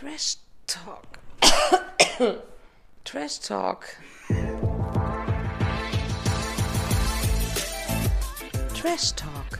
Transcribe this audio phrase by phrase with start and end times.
[0.00, 0.36] Trash
[0.66, 1.18] Talk.
[3.04, 3.84] Trash Talk.
[8.74, 9.58] Trash Talk.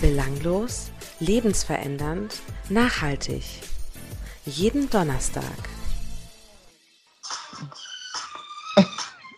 [0.00, 3.44] Belanglos, lebensverändernd, nachhaltig.
[4.44, 5.77] Jeden Donnerstag.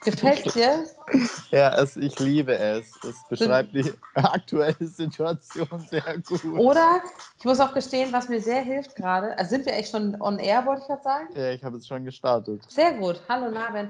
[0.05, 0.87] Gefällt dir?
[1.51, 2.95] Ja, es, ich liebe es.
[3.03, 6.45] Es beschreibt die aktuelle Situation sehr gut.
[6.45, 7.03] Oder,
[7.37, 10.39] ich muss auch gestehen, was mir sehr hilft gerade, also sind wir echt schon on
[10.39, 11.29] air, wollte ich gerade sagen?
[11.35, 12.63] Ja, ich habe es schon gestartet.
[12.69, 13.21] Sehr gut.
[13.29, 13.89] Hallo Naben.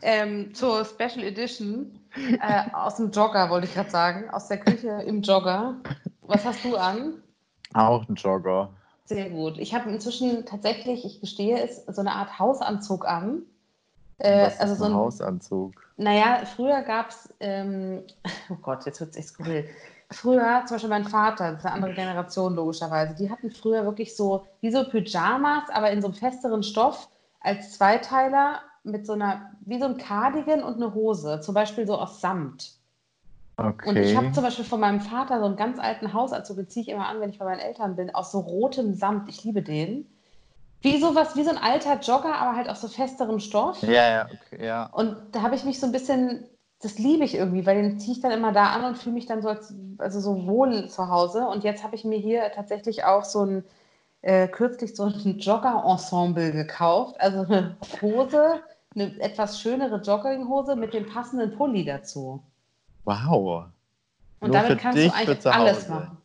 [0.00, 4.30] Ähm, zur Special Edition äh, aus dem Jogger, wollte ich gerade sagen.
[4.30, 5.76] Aus der Küche im Jogger.
[6.22, 7.22] Was hast du an?
[7.74, 8.70] Auch ein Jogger.
[9.04, 9.58] Sehr gut.
[9.58, 13.42] Ich habe inzwischen tatsächlich, ich gestehe es, so eine Art Hausanzug an.
[14.18, 15.72] Äh, Was also so ein ein Hausanzug.
[15.96, 18.02] Naja, früher gab es, ähm,
[18.50, 19.68] oh Gott, jetzt wird es echt skurril.
[20.10, 24.14] Früher, zum Beispiel mein Vater, das ist eine andere Generation logischerweise, die hatten früher wirklich
[24.16, 27.08] so, wie so Pyjamas, aber in so einem festeren Stoff
[27.40, 31.96] als Zweiteiler mit so einer, wie so ein Cardigan und eine Hose, zum Beispiel so
[31.96, 32.74] aus Samt.
[33.56, 33.88] Okay.
[33.88, 36.82] Und ich habe zum Beispiel von meinem Vater so einen ganz alten Hausanzug, den ziehe
[36.82, 39.28] ich immer an, wenn ich bei meinen Eltern bin, aus so rotem Samt.
[39.28, 40.06] Ich liebe den.
[40.84, 43.82] Wie sowas, wie so ein alter Jogger, aber halt aus so festerem Stoff.
[43.82, 44.86] ja, ja, okay, ja.
[44.92, 46.44] Und da habe ich mich so ein bisschen,
[46.82, 49.24] das liebe ich irgendwie, weil den ziehe ich dann immer da an und fühle mich
[49.24, 51.48] dann so, als, also so wohl zu Hause.
[51.48, 53.64] Und jetzt habe ich mir hier tatsächlich auch so ein,
[54.20, 57.18] äh, kürzlich so ein Jogger-Ensemble gekauft.
[57.18, 58.60] Also eine Hose,
[58.94, 62.42] eine etwas schönere Jogginghose mit dem passenden Pulli dazu.
[63.04, 63.64] Wow.
[64.40, 66.18] Und Nur damit kannst du eigentlich alles machen.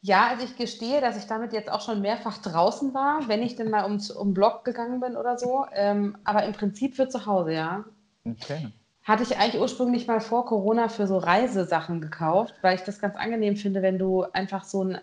[0.00, 3.56] Ja, also ich gestehe, dass ich damit jetzt auch schon mehrfach draußen war, wenn ich
[3.56, 5.66] denn mal um, um Block gegangen bin oder so.
[5.72, 7.84] Ähm, aber im Prinzip für zu Hause, ja.
[8.24, 8.68] Okay.
[9.02, 13.16] Hatte ich eigentlich ursprünglich mal vor Corona für so Reisesachen gekauft, weil ich das ganz
[13.16, 15.00] angenehm finde, wenn du einfach so ein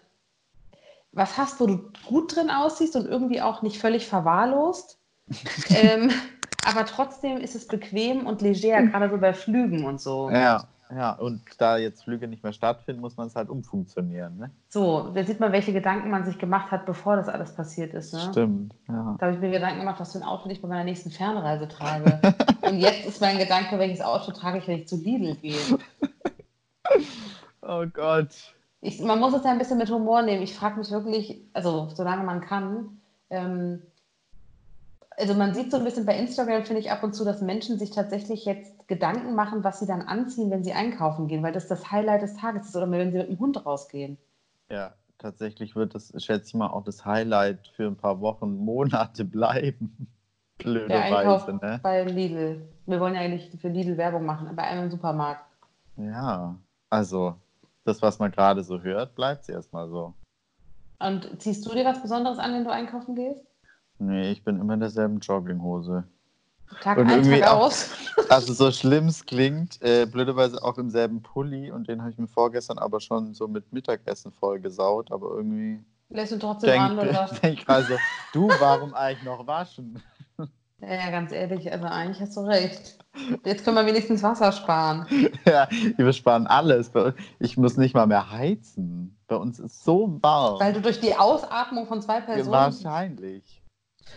[1.11, 4.99] was hast, wo du gut drin aussiehst und irgendwie auch nicht völlig verwahrlost.
[5.69, 6.11] ähm,
[6.65, 10.29] aber trotzdem ist es bequem und leger, gerade so bei Flügen und so.
[10.29, 11.11] Ja, ja.
[11.13, 14.51] Und da jetzt Flüge nicht mehr stattfinden, muss man es halt umfunktionieren, ne?
[14.69, 18.13] So, da sieht man, welche Gedanken man sich gemacht hat, bevor das alles passiert ist.
[18.13, 18.19] Ne?
[18.31, 19.15] Stimmt, ja.
[19.19, 21.67] Da habe ich mir Gedanken gemacht, was für ein Auto ich bei meiner nächsten Fernreise
[21.67, 22.19] trage.
[22.61, 25.57] und jetzt ist mein Gedanke, welches Auto trage ich, wenn ich zu Lidl gehe.
[27.67, 28.53] Oh Gott.
[28.81, 30.43] Ich, man muss es ja ein bisschen mit Humor nehmen.
[30.43, 33.01] Ich frage mich wirklich, also solange man kann,
[33.31, 33.81] ähm,
[35.17, 37.79] also man sieht so ein bisschen bei Instagram, finde ich ab und zu, dass Menschen
[37.79, 41.67] sich tatsächlich jetzt Gedanken machen, was sie dann anziehen, wenn sie einkaufen gehen, weil das
[41.67, 44.17] das Highlight des Tages ist oder wenn sie mit dem Hund rausgehen.
[44.69, 49.25] Ja, tatsächlich wird das, schätze ich mal, auch das Highlight für ein paar Wochen, Monate
[49.25, 50.07] bleiben.
[50.63, 51.79] Einkauf Blöderweise, ne?
[51.83, 52.69] bei Lidl.
[52.85, 55.43] Wir wollen ja eigentlich für Lidl Werbung machen, bei einem Supermarkt.
[55.97, 56.55] Ja,
[56.89, 57.35] also
[57.83, 60.13] das, was man gerade so hört, bleibt erstmal so.
[60.99, 63.45] Und ziehst du dir was Besonderes an, wenn du einkaufen gehst?
[63.99, 66.03] Nee, ich bin immer in derselben Jogginghose.
[66.81, 67.89] Tag Und ein, irgendwie Tag auch- aus.
[68.29, 72.17] Also so schlimm es klingt, äh, blöderweise auch im selben Pulli und den habe ich
[72.17, 75.79] mir vorgestern aber schon so mit Mittagessen vollgesaut, aber irgendwie
[76.09, 77.29] Lässt du trotzdem an denke oder?
[77.43, 77.93] denk ich gerade so,
[78.33, 80.01] du, warum eigentlich noch waschen?
[80.81, 82.97] Ja, ja, ganz ehrlich, also eigentlich hast du recht.
[83.45, 85.07] Jetzt können wir wenigstens Wasser sparen.
[85.45, 86.91] ja, wir sparen alles.
[87.39, 89.17] Ich muss nicht mal mehr heizen.
[89.27, 90.59] Bei uns ist so warm.
[90.59, 92.51] Weil du durch die Ausatmung von zwei Ja, Personen.
[92.51, 93.63] Wahrscheinlich.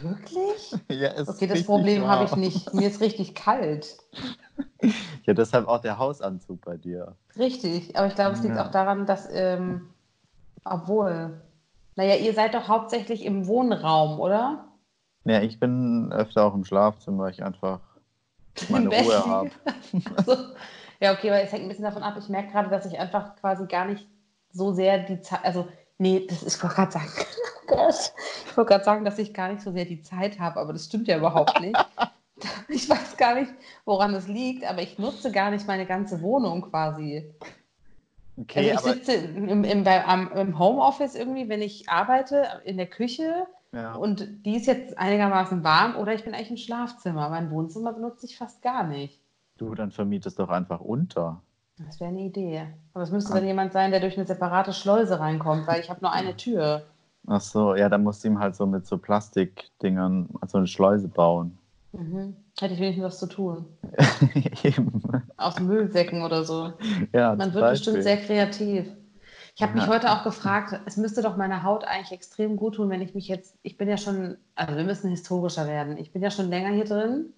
[0.01, 0.73] Wirklich?
[0.91, 2.73] Ja, es ist Okay, das Problem habe ich nicht.
[2.75, 3.99] Mir ist richtig kalt.
[5.25, 7.15] Ja, deshalb auch der Hausanzug bei dir.
[7.37, 7.97] Richtig.
[7.97, 8.65] Aber ich glaube, es liegt Ja.
[8.67, 9.91] auch daran, dass, ähm,
[10.65, 11.43] obwohl.
[11.97, 14.69] Naja, ihr seid doch hauptsächlich im Wohnraum, oder?
[15.25, 17.81] Ja, ich bin öfter auch im Schlafzimmer, weil ich einfach
[18.71, 19.51] meine Ruhe habe.
[20.17, 20.55] Also,
[21.01, 22.15] ja, okay, weil es hängt ein bisschen davon ab.
[22.19, 24.09] Ich merke gerade, dass ich einfach quasi gar nicht
[24.53, 27.09] so sehr die Zeit, also, nee, das ist, ich wollte gerade sagen,
[27.69, 30.87] ich wollte gerade sagen, dass ich gar nicht so sehr die Zeit habe, aber das
[30.87, 31.77] stimmt ja überhaupt nicht.
[32.69, 33.53] Ich weiß gar nicht,
[33.85, 37.35] woran es liegt, aber ich nutze gar nicht meine ganze Wohnung quasi.
[38.37, 42.77] Okay, also ich sitze im, im, bei, am, im Homeoffice irgendwie, wenn ich arbeite, in
[42.77, 43.95] der Küche ja.
[43.95, 47.29] und die ist jetzt einigermaßen warm oder ich bin eigentlich im Schlafzimmer.
[47.31, 49.21] Mein Wohnzimmer benutze ich fast gar nicht.
[49.57, 51.43] du, dann vermietest doch einfach unter.
[51.87, 52.67] Das wäre eine Idee.
[52.95, 56.01] Aber es müsste dann jemand sein, der durch eine separate Schleuse reinkommt, weil ich habe
[56.01, 56.83] nur eine Tür.
[57.27, 61.09] Ach so, ja, dann musst du ihm halt so mit so Plastikdingern so eine Schleuse
[61.09, 61.59] bauen.
[61.93, 62.37] Mhm.
[62.59, 63.67] Hätte ich wenigstens was zu tun.
[64.63, 65.03] Eben.
[65.37, 66.73] Aus Müllsäcken oder so.
[67.13, 68.03] Ja, Man wird bestimmt Beispiel.
[68.03, 68.87] sehr kreativ.
[69.55, 69.89] Ich habe mich Ja.
[69.89, 73.27] heute auch gefragt, es müsste doch meiner Haut eigentlich extrem gut tun, wenn ich mich
[73.29, 75.97] jetzt, ich bin ja schon, also wir müssen historischer werden.
[75.97, 77.33] Ich bin ja schon länger hier drin.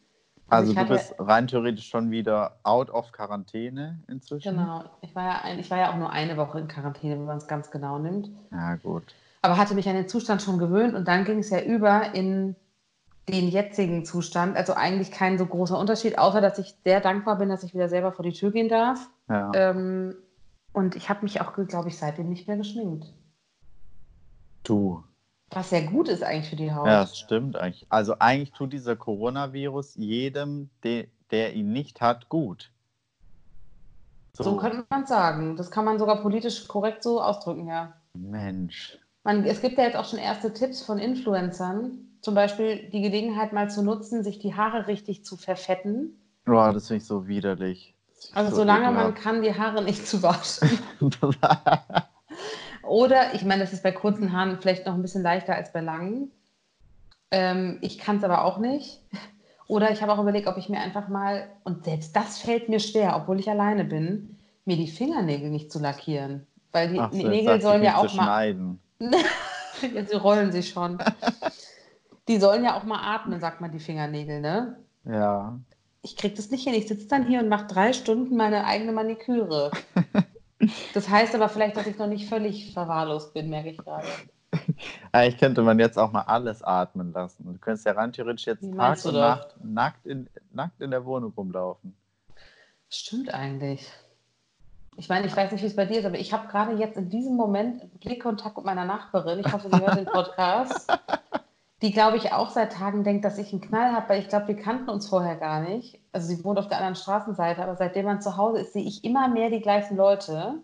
[0.51, 4.57] Also ich du bist rein theoretisch schon wieder out of Quarantäne inzwischen.
[4.57, 4.85] Genau.
[5.01, 7.39] Ich war, ja ein, ich war ja auch nur eine Woche in Quarantäne, wenn man
[7.39, 8.31] es ganz genau nimmt.
[8.51, 9.05] Ja, gut.
[9.43, 12.57] Aber hatte mich an den Zustand schon gewöhnt und dann ging es ja über in
[13.29, 14.57] den jetzigen Zustand.
[14.57, 17.89] Also eigentlich kein so großer Unterschied, außer dass ich sehr dankbar bin, dass ich wieder
[17.89, 19.09] selber vor die Tür gehen darf.
[19.29, 19.51] Ja.
[19.55, 20.15] Ähm,
[20.73, 23.07] und ich habe mich auch, glaube ich, seitdem nicht mehr geschminkt.
[24.63, 25.03] Du.
[25.53, 26.87] Was sehr gut ist eigentlich für die Haut.
[26.87, 27.87] Ja, das stimmt eigentlich.
[27.89, 32.71] Also eigentlich tut dieser Coronavirus jedem, de, der ihn nicht hat, gut.
[34.33, 35.57] So könnte man sagen.
[35.57, 37.93] Das kann man sogar politisch korrekt so ausdrücken, ja.
[38.15, 38.99] Mensch.
[39.25, 43.53] Man, es gibt ja jetzt auch schon erste Tipps von Influencern, zum Beispiel die Gelegenheit
[43.53, 46.19] mal zu nutzen, sich die Haare richtig zu verfetten.
[46.45, 47.95] Boah, das finde ich so widerlich.
[48.35, 50.71] Also so solange man kann, die Haare nicht zu waschen.
[52.91, 55.81] Oder, ich meine, das ist bei kurzen Haaren vielleicht noch ein bisschen leichter als bei
[55.81, 56.33] langen.
[57.31, 59.01] Ähm, ich kann es aber auch nicht.
[59.69, 62.81] Oder ich habe auch überlegt, ob ich mir einfach mal, und selbst das fällt mir
[62.81, 66.49] schwer, obwohl ich alleine bin, mir die Fingernägel nicht zu lackieren.
[66.73, 68.57] Weil die Ach Nägel sollen ja auch mal.
[69.95, 70.99] Ja, sie rollen sich schon.
[72.27, 74.77] Die sollen ja auch mal atmen, sagt man, die Fingernägel, ne?
[75.05, 75.59] Ja.
[76.03, 76.75] Ich krieg das nicht hin.
[76.75, 79.71] Ich sitze dann hier und mache drei Stunden meine eigene Maniküre.
[80.95, 84.07] Das heißt aber vielleicht, dass ich noch nicht völlig verwahrlost bin, merke ich gerade.
[85.13, 87.45] Eigentlich könnte man jetzt auch mal alles atmen lassen.
[87.45, 89.15] Du könntest ja rein theoretisch jetzt Tag und?
[89.15, 91.97] Nacht nackt in, nackt in der Wohnung rumlaufen.
[92.89, 93.91] Stimmt eigentlich.
[94.97, 96.97] Ich meine, ich weiß nicht, wie es bei dir ist, aber ich habe gerade jetzt
[96.97, 99.39] in diesem Moment Blickkontakt mit meiner Nachbarin.
[99.39, 100.91] Ich hoffe, sie hört den Podcast.
[101.83, 104.49] Die, glaube ich, auch seit Tagen denkt, dass ich einen Knall habe, weil ich glaube,
[104.49, 105.99] wir kannten uns vorher gar nicht.
[106.13, 109.03] Also sie wohnt auf der anderen Straßenseite, aber seitdem man zu Hause ist, sehe ich
[109.03, 110.57] immer mehr die gleichen Leute.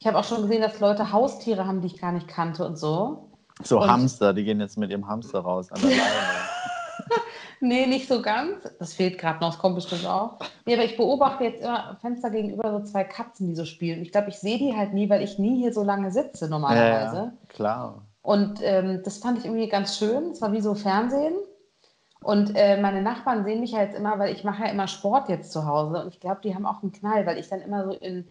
[0.00, 2.76] Ich habe auch schon gesehen, dass Leute Haustiere haben, die ich gar nicht kannte und
[2.76, 3.28] so.
[3.62, 6.00] So Und- Hamster, die gehen jetzt mit ihrem Hamster raus an der Leine.
[7.62, 8.56] Nee, nicht so ganz.
[8.78, 10.38] Das fehlt gerade noch, das kommt bestimmt auch.
[10.64, 14.00] Nee, aber ich beobachte jetzt immer Fenster gegenüber so zwei Katzen, die so spielen.
[14.00, 17.16] Ich glaube, ich sehe die halt nie, weil ich nie hier so lange sitze normalerweise.
[17.16, 18.02] ja, klar.
[18.22, 20.30] Und ähm, das fand ich irgendwie ganz schön.
[20.30, 21.34] Es war wie so Fernsehen.
[22.22, 25.28] Und äh, meine Nachbarn sehen mich ja jetzt immer, weil ich mache ja immer Sport
[25.28, 26.02] jetzt zu Hause.
[26.02, 28.28] Und ich glaube, die haben auch einen Knall, weil ich dann immer so in,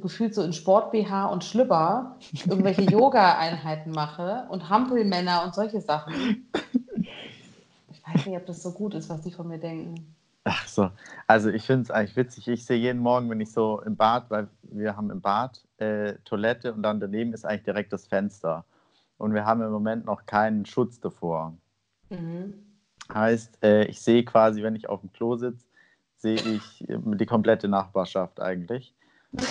[0.00, 2.16] gefühlt so in Sport-BH und Schlüpper
[2.46, 6.48] irgendwelche Yoga-Einheiten mache und Hampelmänner und solche Sachen.
[7.90, 10.14] Ich weiß nicht, ob das so gut ist, was die von mir denken.
[10.44, 10.90] Ach so.
[11.26, 12.48] Also ich finde es eigentlich witzig.
[12.48, 16.14] Ich sehe jeden Morgen, wenn ich so im Bad, weil wir haben im Bad äh,
[16.24, 18.64] Toilette und dann daneben ist eigentlich direkt das Fenster.
[19.18, 21.56] Und wir haben im Moment noch keinen Schutz davor.
[22.10, 22.54] Mhm.
[23.12, 25.66] Heißt, äh, ich sehe quasi, wenn ich auf dem Klo sitze,
[26.16, 28.94] sehe ich äh, die komplette Nachbarschaft eigentlich.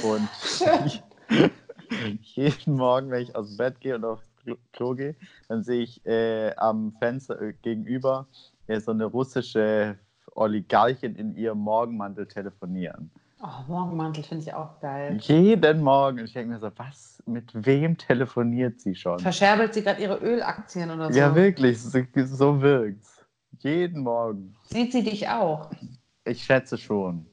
[0.03, 0.29] Und
[2.21, 5.15] jeden Morgen, wenn ich aus dem Bett gehe und aufs Klo- Klo gehe,
[5.49, 8.27] dann sehe ich äh, am Fenster äh, gegenüber
[8.67, 9.97] äh, so eine russische
[10.35, 13.11] Oligarchin in ihrem Morgenmantel telefonieren.
[13.41, 15.17] Oh, Morgenmantel finde ich auch geil.
[15.21, 16.19] Jeden Morgen.
[16.19, 19.19] Und ich denke mir so, was, mit wem telefoniert sie schon?
[19.19, 21.19] Verscherbelt sie gerade ihre Ölaktien oder so?
[21.19, 23.25] Ja, wirklich, so, wirkt's.
[23.59, 24.55] Jeden Morgen.
[24.69, 25.71] Sieht sie dich auch?
[26.25, 27.25] Ich schätze schon.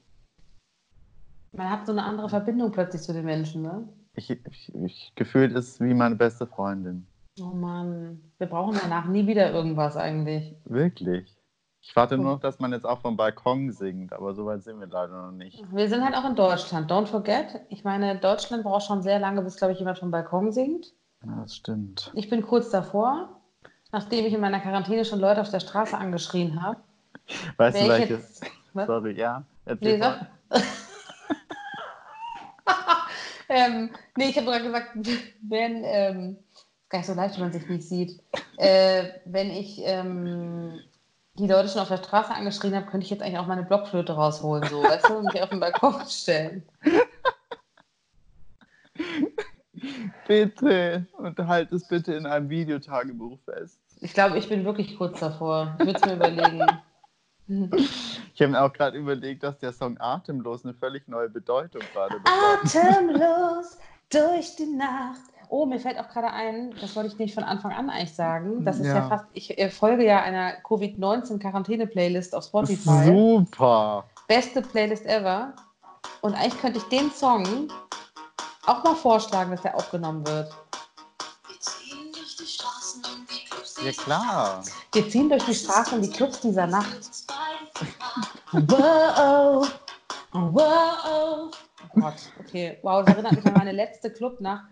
[1.53, 3.89] Man hat so eine andere Verbindung plötzlich zu den Menschen, ne?
[4.15, 7.07] Ich, ich, ich gefühlt ist wie meine beste Freundin.
[7.41, 10.55] Oh Mann, wir brauchen danach nie wieder irgendwas eigentlich.
[10.65, 11.37] Wirklich.
[11.87, 14.81] Ich warte nur noch, dass man jetzt auch vom Balkon singt, aber so weit sind
[14.81, 15.63] wir leider noch nicht.
[15.71, 16.91] Wir sind halt auch in Deutschland.
[16.91, 17.61] Don't forget.
[17.69, 20.95] Ich meine, Deutschland braucht schon sehr lange, bis, glaube ich, jemand vom Balkon singt.
[21.27, 22.11] Ja, das stimmt.
[22.15, 23.39] Ich bin kurz davor,
[23.93, 26.81] nachdem ich in meiner Quarantäne schon Leute auf der Straße angeschrien habe.
[27.59, 28.41] Weißt du, welches?
[28.75, 29.45] Sorry, ja.
[29.67, 30.05] Erzähl Nee,
[33.51, 34.97] ähm, nee, ich habe gerade gesagt,
[35.43, 38.23] wenn, ähm, ist gar nicht so leicht, wenn man sich nicht sieht.
[38.57, 40.81] Äh, wenn ich ähm,
[41.37, 44.13] die Leute schon auf der Straße angeschrien habe, könnte ich jetzt eigentlich auch meine Blockflöte
[44.13, 46.63] rausholen, so, weißt du, und mich auf den Balkon stellen.
[50.27, 51.07] Bitte.
[51.19, 53.79] Und halt es bitte in einem Videotagebuch fest.
[54.01, 55.77] Ich glaube, ich bin wirklich kurz davor.
[55.79, 56.67] Ich würde es mir überlegen.
[58.35, 62.19] Ich habe mir auch gerade überlegt, dass der Song Atemlos eine völlig neue Bedeutung gerade
[62.19, 62.75] bekommt.
[62.75, 65.21] Atemlos durch die Nacht.
[65.49, 68.65] Oh, mir fällt auch gerade ein, das wollte ich nicht von Anfang an eigentlich sagen.
[68.65, 69.09] Das ist ja, Ja.
[69.09, 73.07] fast, ich äh, folge ja einer Covid-19-Quarantäne-Playlist auf Spotify.
[73.07, 74.05] Super.
[74.29, 75.53] Beste Playlist ever.
[76.23, 77.69] Und eigentlich könnte ich den Song
[78.67, 80.51] auch mal vorschlagen, dass der aufgenommen wird.
[81.49, 84.65] Wir ziehen durch die Straßen und die Clubs Ja, klar.
[84.93, 86.97] Wir ziehen durch die Straßen und die Clubs dieser Nacht.
[88.53, 89.69] Wow,
[90.33, 91.51] wow.
[91.97, 92.79] Oh Gott, okay.
[92.83, 94.65] Wow, das erinnert mich an meine letzte Clubnacht,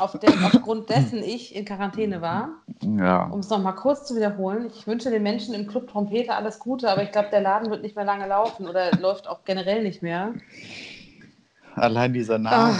[0.00, 2.50] auf der, aufgrund dessen ich in Quarantäne war.
[2.82, 3.24] Ja.
[3.24, 6.90] Um es nochmal kurz zu wiederholen, ich wünsche den Menschen im Club Trompete alles Gute,
[6.90, 10.02] aber ich glaube, der Laden wird nicht mehr lange laufen oder läuft auch generell nicht
[10.02, 10.32] mehr.
[11.74, 12.76] Allein dieser Name.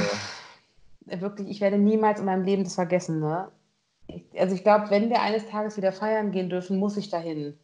[1.07, 3.21] Äh, Wirklich, ich werde niemals in meinem Leben das vergessen.
[3.21, 3.49] Ne?
[4.39, 7.59] Also ich glaube, wenn wir eines Tages wieder feiern gehen dürfen, muss ich dahin.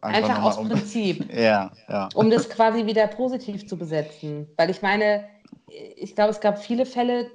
[0.00, 1.26] Einfach, nochmal aus um- Prinzip.
[1.34, 2.08] Ja, ja.
[2.14, 4.46] um das quasi wieder positiv zu besetzen.
[4.56, 5.24] Weil ich meine,
[5.96, 7.30] ich glaube, es gab viele Fälle,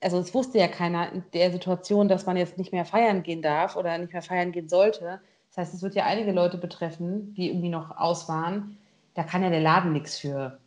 [0.00, 3.42] also es wusste ja keiner in der Situation, dass man jetzt nicht mehr feiern gehen
[3.42, 5.20] darf oder nicht mehr feiern gehen sollte.
[5.50, 8.78] Das heißt, es wird ja einige Leute betreffen, die irgendwie noch aus waren.
[9.14, 10.58] Da kann ja der Laden nichts für.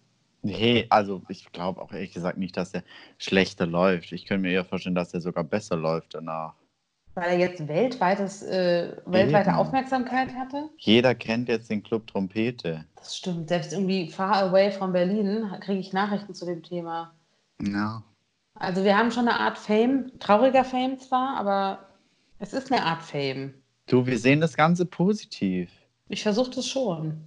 [0.44, 2.84] Nee, also ich glaube auch ehrlich gesagt nicht, dass er
[3.18, 4.12] schlechter läuft.
[4.12, 6.56] Ich könnte mir eher vorstellen, dass er sogar besser läuft danach.
[7.14, 9.60] Weil er jetzt weltweites, äh, weltweite Eben.
[9.60, 10.70] Aufmerksamkeit hatte.
[10.78, 12.86] Jeder kennt jetzt den Club Trompete.
[12.96, 13.50] Das stimmt.
[13.50, 17.14] Selbst irgendwie far away von Berlin kriege ich Nachrichten zu dem Thema.
[17.62, 18.02] Ja.
[18.56, 21.80] Also wir haben schon eine Art Fame, trauriger Fame zwar, aber
[22.40, 23.54] es ist eine Art Fame.
[23.88, 25.72] Du, wir sehen das Ganze positiv.
[26.10, 27.22] Ich versuche das schon.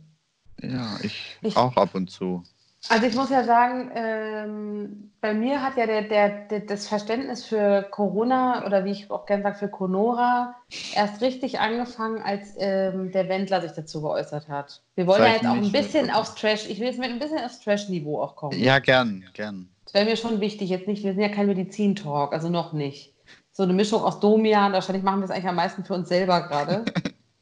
[0.63, 2.43] Ja, ich, Ich- auch ab und zu.
[2.91, 7.43] Also ich muss ja sagen, ähm, bei mir hat ja der, der, der, das Verständnis
[7.47, 10.55] für Corona oder wie ich auch gerne sage, für Conora
[10.95, 14.83] erst richtig angefangen, als ähm, der Wendler sich dazu geäußert hat.
[14.97, 17.19] Wir wollen Das ja jetzt auch ein bisschen aufs Trash, ich will jetzt mit ein
[17.19, 18.59] bisschen aufs Trash-Niveau auch kommen.
[18.59, 19.71] Ja, gern, gern.
[19.95, 23.15] Das wäre mir schon wichtig, jetzt nicht, wir sind ja kein Medizin-Talk, also noch nicht.
[23.53, 26.49] So eine Mischung aus Domian, wahrscheinlich machen wir es eigentlich am meisten für uns selber
[26.49, 26.85] gerade.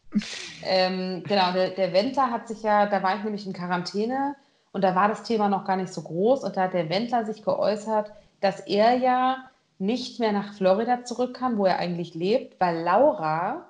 [0.62, 4.36] ähm, genau, der, der Wendler hat sich ja, da war ich nämlich in Quarantäne
[4.70, 7.24] und da war das Thema noch gar nicht so groß und da hat der Wendler
[7.24, 12.60] sich geäußert, dass er ja nicht mehr nach Florida zurück kann, wo er eigentlich lebt,
[12.60, 13.64] weil Laura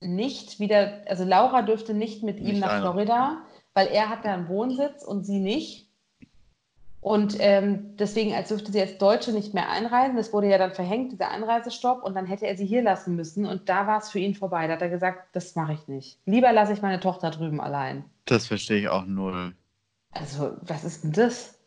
[0.00, 2.92] nicht wieder, also Laura dürfte nicht mit ihm Nicht nach einer.
[2.92, 3.38] Florida,
[3.72, 5.83] weil er hat da einen Wohnsitz und sie nicht.
[7.04, 10.16] Und ähm, deswegen, als dürfte sie als Deutsche nicht mehr einreisen.
[10.16, 12.02] Das wurde ja dann verhängt, dieser Einreisestopp.
[12.02, 13.44] Und dann hätte er sie hier lassen müssen.
[13.44, 14.66] Und da war es für ihn vorbei.
[14.66, 16.18] Da hat er gesagt, das mache ich nicht.
[16.24, 18.06] Lieber lasse ich meine Tochter drüben allein.
[18.24, 19.54] Das verstehe ich auch null.
[20.12, 21.58] Also, was ist denn das?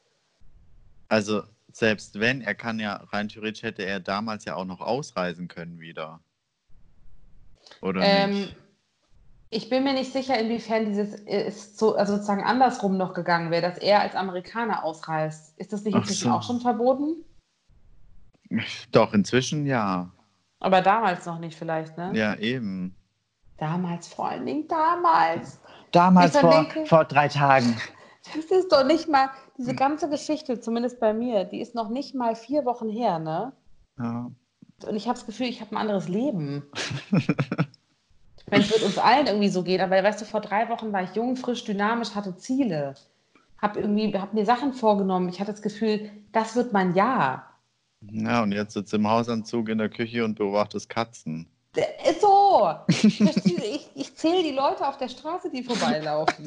[1.08, 5.48] Also, selbst wenn, er kann ja, rein theoretisch hätte er damals ja auch noch ausreisen
[5.48, 6.20] können wieder.
[7.82, 8.56] Oder Ähm, nicht?
[9.50, 13.50] Ich bin mir nicht sicher, inwiefern dieses äh, ist so, also sozusagen andersrum noch gegangen
[13.52, 15.58] wäre, dass er als Amerikaner ausreist.
[15.58, 16.36] Ist das nicht Ach inzwischen so.
[16.36, 17.24] auch schon verboten?
[18.92, 20.12] Doch, inzwischen ja.
[20.60, 22.12] Aber damals noch nicht vielleicht, ne?
[22.16, 22.96] Ja, eben.
[23.58, 25.60] Damals, vor allen Dingen damals.
[25.92, 27.78] Damals Ich verlinke- vor drei Tagen.
[28.36, 32.14] Das ist doch nicht mal, diese ganze Geschichte, zumindest bei mir, die ist noch nicht
[32.14, 33.54] mal vier Wochen her, ne?
[33.98, 34.30] Ja.
[34.86, 36.64] Und ich habe das Gefühl, ich habe ein anderes Leben.
[38.48, 40.94] ich meine, es wird uns allen irgendwie so gehen, aber weißt du, vor drei Wochen
[40.94, 42.96] war ich jung, frisch, dynamisch, hatte Ziele.
[43.62, 45.28] Hab irgendwie, hab mir Sachen vorgenommen.
[45.28, 47.60] Ich hatte das Gefühl, das wird mein Jahr.
[48.00, 51.50] ja, und jetzt sitzt im Hausanzug in der Küche und beobachtest Katzen.
[52.10, 52.74] Ist so.
[52.88, 53.34] Du?
[53.68, 56.46] Ich, ich zähle die Leute auf der Straße, die vorbeilaufen.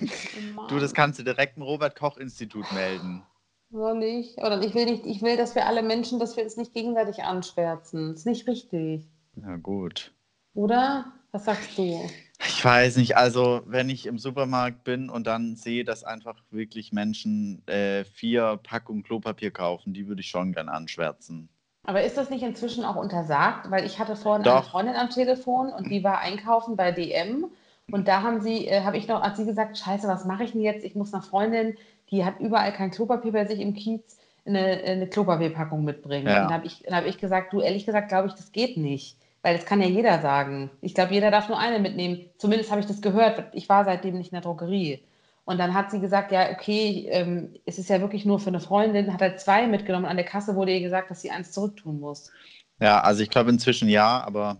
[0.00, 3.22] Oh Du, das kannst du direkt im Robert-Koch-Institut melden.
[3.70, 4.38] Soll ich?
[4.38, 7.22] Oder ich will nicht, ich will, dass wir alle Menschen, dass wir uns nicht gegenseitig
[7.22, 8.10] anschwärzen.
[8.10, 9.06] Das ist nicht richtig.
[9.42, 10.12] Ja, gut.
[10.54, 11.12] Oder?
[11.32, 12.08] Was sagst du?
[12.46, 16.92] Ich weiß nicht, also wenn ich im Supermarkt bin und dann sehe, dass einfach wirklich
[16.92, 21.48] Menschen äh, vier Packungen Klopapier kaufen, die würde ich schon gern anschwärzen.
[21.84, 23.70] Aber ist das nicht inzwischen auch untersagt?
[23.70, 24.70] Weil ich hatte vorhin eine Doch.
[24.70, 27.46] Freundin am Telefon und die war einkaufen bei DM
[27.90, 30.52] und da haben sie, äh, habe ich noch, hat sie gesagt, scheiße, was mache ich
[30.52, 30.84] denn jetzt?
[30.84, 31.76] Ich muss einer Freundin,
[32.10, 36.28] die hat überall kein Klopapier bei sich im Kiez, eine, eine Klopapierpackung mitbringen.
[36.28, 36.42] Ja.
[36.42, 39.18] Und da habe ich, hab ich gesagt, du, ehrlich gesagt, glaube ich, das geht nicht.
[39.44, 40.70] Weil das kann ja jeder sagen.
[40.80, 42.30] Ich glaube, jeder darf nur eine mitnehmen.
[42.38, 43.44] Zumindest habe ich das gehört.
[43.52, 45.04] Ich war seitdem nicht in der Drogerie.
[45.44, 48.60] Und dann hat sie gesagt, ja, okay, ähm, es ist ja wirklich nur für eine
[48.60, 50.06] Freundin, hat halt zwei mitgenommen.
[50.06, 52.32] An der Kasse wurde ihr gesagt, dass sie eins zurücktun muss.
[52.80, 54.56] Ja, also ich glaube inzwischen ja, aber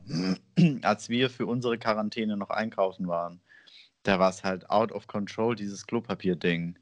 [0.83, 3.41] als wir für unsere Quarantäne noch einkaufen waren,
[4.03, 6.79] da war es halt out of control, dieses Klopapier-Ding.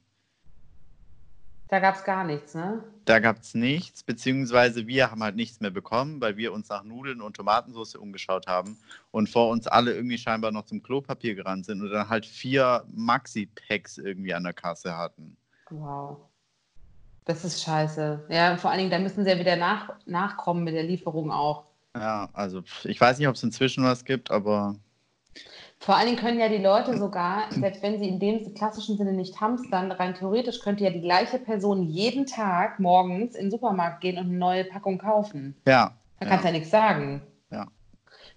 [1.73, 2.85] Da gab es gar nichts, ne?
[3.07, 6.85] Da gab es nichts, beziehungsweise wir haben halt nichts mehr bekommen, weil wir uns nach
[6.85, 8.77] Nudeln und Tomatensauce umgeschaut haben
[9.11, 12.85] und vor uns alle irgendwie scheinbar noch zum Klopapier gerannt sind und dann halt vier
[12.95, 15.39] Maxi-Packs irgendwie an der Kasse hatten.
[15.71, 16.19] Wow.
[17.25, 18.27] Das ist scheiße.
[18.29, 21.65] Ja, vor allen Dingen, da müssen sie ja wieder nach, nachkommen mit der Lieferung auch.
[21.97, 24.77] Ja, also ich weiß nicht, ob es inzwischen was gibt, aber
[25.83, 29.13] Vor allen Dingen können ja die Leute sogar, selbst wenn sie in dem klassischen Sinne
[29.13, 34.01] nicht hamstern, rein theoretisch könnte ja die gleiche Person jeden Tag morgens in den Supermarkt
[34.01, 35.57] gehen und eine neue Packung kaufen.
[35.67, 35.97] ja.
[36.21, 37.21] Da kannst du ja nichts sagen.
[37.51, 37.67] Ja.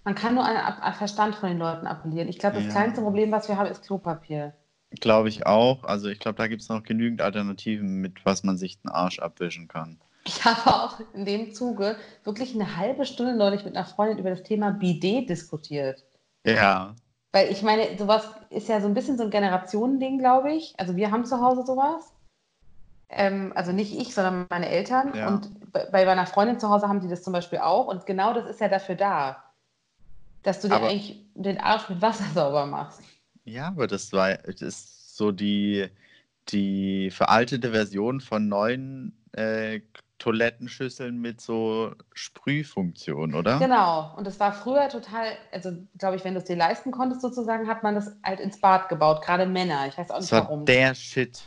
[0.02, 2.28] Man kann nur an an Verstand von den Leuten appellieren.
[2.28, 2.72] Ich glaube, das Ja.
[2.72, 4.54] kleinste Problem, was wir haben, ist Klopapier.
[5.00, 5.84] Glaube ich auch.
[5.84, 9.20] Also ich glaube, da gibt es noch genügend Alternativen, mit was man sich den Arsch
[9.20, 10.00] abwischen kann.
[10.24, 14.30] Ich habe auch in dem Zuge wirklich eine halbe Stunde neulich mit einer Freundin über
[14.30, 16.02] das Thema Bidet diskutiert.
[16.44, 16.96] Ja.
[17.36, 20.72] Weil ich meine, sowas ist ja so ein bisschen so ein Generationending, glaube ich.
[20.78, 22.14] Also wir haben zu Hause sowas.
[23.10, 25.14] Ähm, also nicht ich, sondern meine Eltern.
[25.14, 25.28] Ja.
[25.28, 27.88] Und bei, bei meiner Freundin zu Hause haben die das zum Beispiel auch.
[27.88, 29.44] Und genau das ist ja dafür da,
[30.44, 33.02] dass du dir Aber- eigentlich den Arsch mit Wasser sauber machst.
[33.44, 35.90] Ja, aber das war das ist so die,
[36.48, 39.82] die veraltete Version von neuen äh,
[40.18, 43.58] Toilettenschüsseln mit so Sprühfunktion, oder?
[43.58, 44.14] Genau.
[44.16, 47.68] Und das war früher total, also glaube ich, wenn du es dir leisten konntest, sozusagen,
[47.68, 49.86] hat man das halt ins Bad gebaut, gerade Männer.
[49.88, 50.64] Ich weiß auch Das nicht war warum.
[50.64, 51.42] der Shit.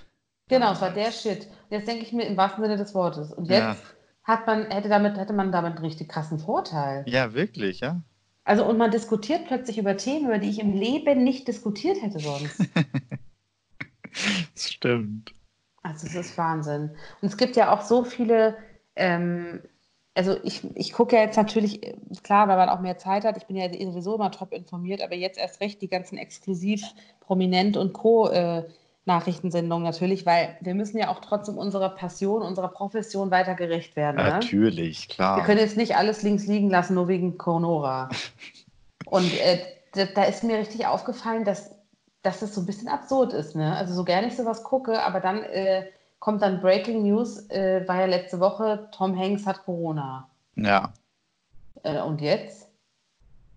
[0.48, 1.46] Genau, es war der Shit.
[1.48, 3.32] Und jetzt denke ich mir im wahrsten Sinne des Wortes.
[3.34, 3.76] Und jetzt Ja.
[4.24, 7.04] hat man, hätte, damit, hätte man damit einen richtig krassen Vorteil.
[7.08, 8.02] Ja, wirklich, ja.
[8.44, 12.20] Also und man diskutiert plötzlich über Themen, über die ich im Leben nicht diskutiert hätte
[12.20, 12.62] sonst.
[14.54, 15.34] Das stimmt.
[15.90, 16.92] Also es ist Wahnsinn.
[17.22, 18.58] Und es gibt ja auch so viele,
[18.96, 19.62] ähm,
[20.16, 21.82] also ich, ich gucke ja jetzt natürlich,
[22.24, 25.16] klar, weil man auch mehr Zeit hat, ich bin ja sowieso immer top informiert, aber
[25.16, 26.84] jetzt erst recht die ganzen exklusiv
[27.22, 28.30] Prominent und Co.
[28.30, 28.64] Äh,
[29.06, 34.18] Nachrichtensendungen natürlich, weil wir müssen ja auch trotzdem unserer Passion, unserer Profession weiter gerecht werden.
[34.18, 34.30] Ne?
[34.30, 35.44] Natürlich, Wir klar.
[35.44, 38.10] können jetzt nicht alles links liegen lassen, nur wegen Conora.
[39.06, 39.58] Und äh,
[40.14, 41.72] da ist mir richtig aufgefallen, dass,
[42.22, 43.56] dass das so ein bisschen absurd ist.
[43.56, 43.76] Ne?
[43.76, 48.02] Also so gerne ich sowas gucke, aber dann äh, kommt dann Breaking News, äh, war
[48.02, 50.30] ja letzte Woche, Tom Hanks hat Corona.
[50.56, 50.94] Ja.
[51.84, 52.68] Äh, und jetzt?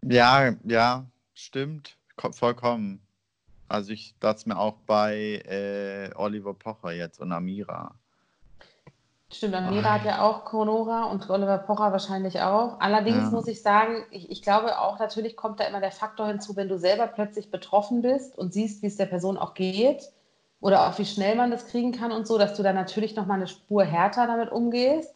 [0.05, 1.97] Ja, ja, stimmt.
[2.17, 3.01] Ko- Vollkommen.
[3.69, 7.95] Also ich dachte mir auch bei äh, Oliver Pocher jetzt und Amira.
[9.33, 12.79] Stimmt, Amira hat ja auch Conora und Oliver Pocher wahrscheinlich auch.
[12.81, 13.31] Allerdings Ja.
[13.31, 16.69] muss ich sagen, ich, ich glaube auch, natürlich kommt da immer der Faktor hinzu, wenn
[16.69, 20.13] du selber plötzlich betroffen bist und siehst, wie es der Person auch geht
[20.61, 23.39] oder auch wie schnell man das kriegen kann und so, dass du dann natürlich nochmal
[23.39, 25.15] eine Spur härter damit umgehst.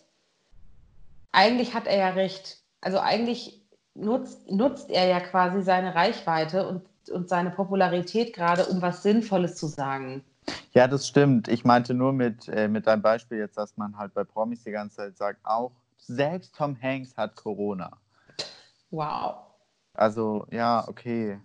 [1.33, 2.63] Eigentlich hat er ja recht.
[2.81, 3.61] Also eigentlich
[3.95, 9.57] nutzt, nutzt er ja quasi seine Reichweite und, und seine Popularität gerade, um was Sinnvolles
[9.57, 10.25] zu sagen.
[10.73, 11.49] Ja, das stimmt.
[11.49, 14.73] Ich meinte nur mit, äh, mit deinem Beispiel jetzt, dass man halt bei Promis die
[14.73, 17.91] ganze Zeit sagt, auch selbst Tom Hanks hat Corona.
[18.91, 19.37] Wow.
[19.95, 21.41] Also ja, okay,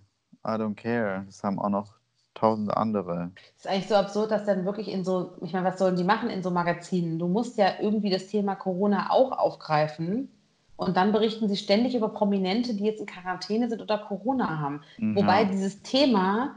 [0.46, 1.24] I don't care.
[1.26, 1.96] Das haben auch noch
[2.34, 3.32] tausende andere.
[3.58, 6.30] ist eigentlich so absurd, dass dann wirklich in so, ich meine, was sollen die machen
[6.30, 7.20] in so Magazinen?
[7.20, 10.30] Du musst ja irgendwie das Thema Corona auch aufgreifen
[10.78, 14.82] und dann berichten sie ständig über Prominente, die jetzt in Quarantäne sind oder Corona haben.
[14.98, 15.16] Mhm.
[15.16, 16.56] Wobei dieses Thema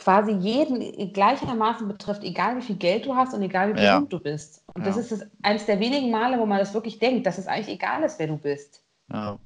[0.00, 3.94] quasi jeden gleichermaßen betrifft, egal wie viel Geld du hast und egal wie Ja.
[3.96, 4.64] berühmt du bist.
[4.74, 5.02] Und das Ja.
[5.02, 8.02] ist das, eines der wenigen Male, wo man das wirklich denkt, dass es eigentlich egal
[8.02, 8.82] ist, wer du bist.
[9.12, 9.38] Ja.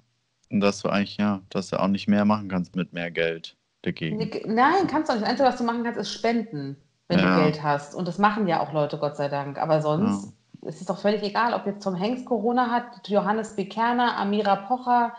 [0.51, 3.57] Und dass du eigentlich, ja, dass du auch nicht mehr machen kannst mit mehr Geld
[3.83, 4.31] dagegen.
[4.47, 5.23] Nein, kannst du nicht.
[5.23, 6.77] Das Einzige, was du machen kannst, ist spenden,
[7.09, 7.37] wenn Ja.
[7.37, 7.95] du Geld hast.
[7.95, 9.59] Und das machen ja auch Leute, Gott sei Dank.
[9.59, 13.65] Aber sonst ist es doch völlig egal, ob jetzt Tom Hanks Corona hat, Johannes B.
[13.67, 15.15] Kerner, Amira Pocher,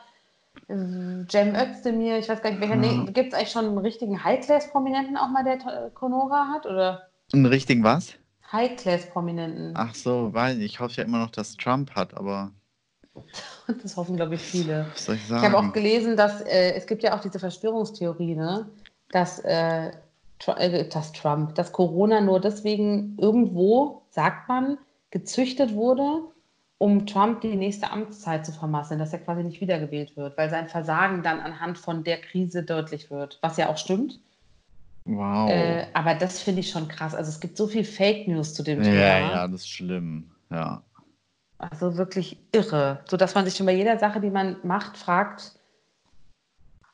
[0.68, 2.76] Cem Özdemir, ich weiß gar nicht, welcher.
[2.76, 5.58] Nee, Gibt es eigentlich schon einen richtigen High-Class-Prominenten auch mal, der
[5.94, 6.66] Conora hat?
[6.66, 8.14] Oder Einen richtigen was?
[8.52, 9.74] High-Class-Prominenten?
[9.76, 12.52] Ach so, weil ich hoffe ja immer noch, dass Trump hat, aber
[13.82, 14.88] Das hoffen, glaube ich, viele.
[14.94, 15.44] was soll ich Ich sagen?
[15.44, 18.68] habe auch gelesen, dass äh, es gibt ja auch diese Verschwörungstheorie, ne?
[19.12, 19.92] dass, äh,
[20.40, 24.78] Tr äh, dass Trump, dass Corona nur deswegen irgendwo, sagt man,
[25.12, 26.24] gezüchtet wurde,
[26.78, 30.68] um Trump die nächste Amtszeit zu vermasseln, dass er quasi nicht wiedergewählt wird, weil sein
[30.68, 34.20] Versagen dann anhand von der Krise deutlich wird, was ja auch stimmt.
[35.06, 35.50] wow.
[35.50, 37.16] Äh, aber das finde ich schon krass.
[37.16, 39.32] Also es gibt so viel Fake News zu dem ja, Thema.
[39.32, 40.32] ja, das ist schlimm.
[40.52, 40.84] Ja.
[41.58, 45.54] Also wirklich irre, sodass man sich schon bei jeder Sache, die man macht, fragt.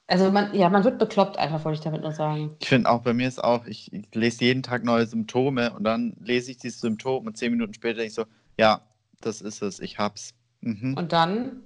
[0.06, 2.56] Also man, ja, man wird bekloppt einfach, wollte ich damit nur sagen.
[2.60, 5.86] Ich finde auch bei mir ist auch, ich, ich lese jeden Tag neue Symptome und
[5.86, 8.26] dann lese ich diese Symptome und zehn Minuten später denke ich so,
[8.60, 8.82] ja,
[9.22, 10.34] das ist es, ich hab's.
[10.62, 10.96] Mhm.
[10.98, 11.64] Und dann,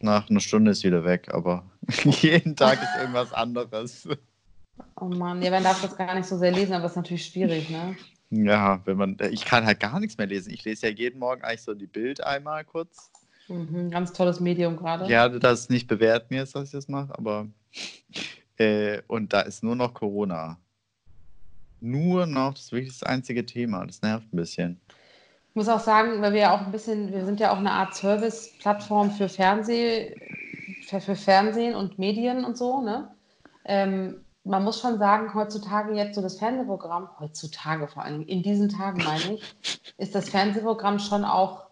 [0.00, 1.64] Nach einer Stunde ist wieder weg, aber
[2.04, 4.08] jeden Tag ist irgendwas anderes.
[5.00, 7.26] oh Mann, ja, man darf das gar nicht so sehr lesen, aber das ist natürlich
[7.26, 7.96] schwierig, ne?
[8.30, 10.52] Ja, wenn man, ich kann halt gar nichts mehr lesen.
[10.52, 13.12] Ich lese ja jeden Morgen eigentlich so die Bild einmal kurz.
[13.48, 15.08] Mhm, ganz tolles Medium gerade.
[15.08, 17.46] Ja, das ist nicht bewährt mir, ist, dass ich das mache, aber
[18.56, 20.58] äh, und da ist nur noch Corona.
[21.80, 23.86] Nur noch, das ist wirklich das einzige Thema.
[23.86, 24.80] Das nervt ein bisschen.
[25.56, 27.70] Ich muss auch sagen, weil wir ja auch ein bisschen, wir sind ja auch eine
[27.70, 30.14] Art Service-Plattform für Fernseh,
[30.86, 33.10] für, Fernsehen und Medien und so, ne?
[33.64, 38.68] Ähm, man muss schon sagen, heutzutage jetzt so das Fernsehprogramm, heutzutage vor allem, in diesen
[38.68, 41.64] Tagen meine ich, ist das Fernsehprogramm schon auch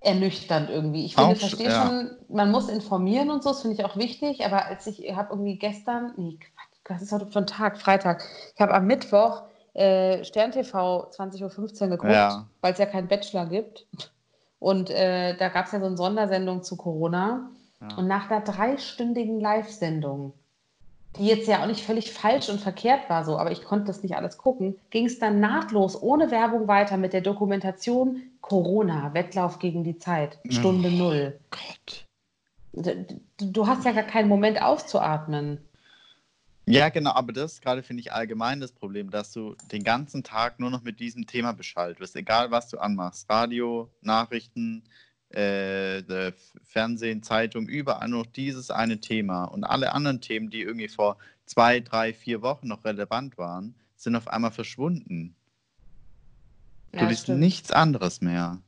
[0.00, 1.04] ernüchternd irgendwie.
[1.04, 1.86] Ich finde, ich verstehe ja.
[1.86, 5.28] schon, man muss informieren und so, das finde ich auch wichtig, aber als ich habe
[5.32, 7.78] irgendwie gestern, nee, Quatsch, was ist heute für ein Tag?
[7.78, 8.24] Freitag.
[8.54, 9.42] Ich habe am Mittwoch
[9.78, 12.46] äh, Stern TV 20.15 Uhr geguckt, Ja.
[12.60, 13.86] weil es ja keinen Bachelor gibt.
[14.58, 17.50] Und äh, da gab es ja so eine Sondersendung zu Corona.
[17.80, 17.96] Ja.
[17.96, 20.32] Und nach einer dreistündigen Live-Sendung,
[21.16, 24.02] die jetzt ja auch nicht völlig falsch und verkehrt war so, aber ich konnte das
[24.02, 29.60] nicht alles gucken, ging es dann nahtlos ohne Werbung weiter mit der Dokumentation Corona, Wettlauf
[29.60, 31.38] gegen die Zeit, Stunde Null.
[31.50, 32.04] Gott.
[32.72, 33.06] Du,
[33.38, 35.64] du hast ja gar keinen Moment auszuatmen.
[36.70, 40.60] Ja, genau, aber das gerade finde ich allgemein das Problem, dass du den ganzen Tag
[40.60, 43.28] nur noch mit diesem Thema Bescheid wirst, egal was du anmachst.
[43.30, 44.84] Radio, Nachrichten,
[45.30, 46.32] äh,
[46.64, 49.44] Fernsehen, Zeitung, überall nur noch dieses eine Thema.
[49.44, 54.14] Und alle anderen Themen, die irgendwie vor zwei, drei, vier Wochen noch relevant waren, sind
[54.16, 55.34] auf einmal verschwunden.
[56.92, 57.40] Du Ja, liest stimmt.
[57.40, 58.58] nichts anderes mehr.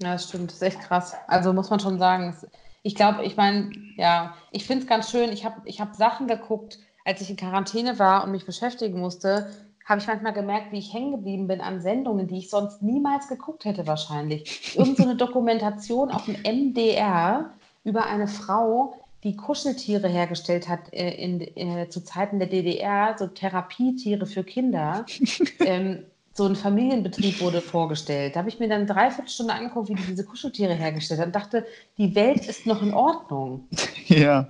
[0.00, 0.50] Ja, das stimmt.
[0.50, 1.14] Das ist echt krass.
[1.26, 2.28] Also muss man schon sagen.
[2.30, 2.46] es-
[2.86, 5.32] Ich glaube, ich meine, ja, ich finde es ganz schön.
[5.32, 9.50] Ich habe ich hab Sachen geguckt, als ich in Quarantäne war und mich beschäftigen musste,
[9.84, 13.26] habe ich manchmal gemerkt, wie ich hängen geblieben bin an Sendungen, die ich sonst niemals
[13.26, 14.76] geguckt hätte wahrscheinlich.
[14.78, 17.50] Irgend so eine Dokumentation auf dem MDR
[17.82, 18.94] über eine Frau,
[19.24, 25.04] die Kuscheltiere hergestellt hat äh, in, äh, zu Zeiten der DDR, so Therapietiere für Kinder.
[25.58, 26.04] ähm,
[26.36, 28.36] so ein Familienbetrieb wurde vorgestellt.
[28.36, 31.34] Da habe ich mir dann eine Dreiviertelstunde angeguckt, wie die diese Kuscheltiere hergestellt hat und
[31.34, 33.68] dachte, die Welt ist noch in Ordnung.
[34.08, 34.46] Ja.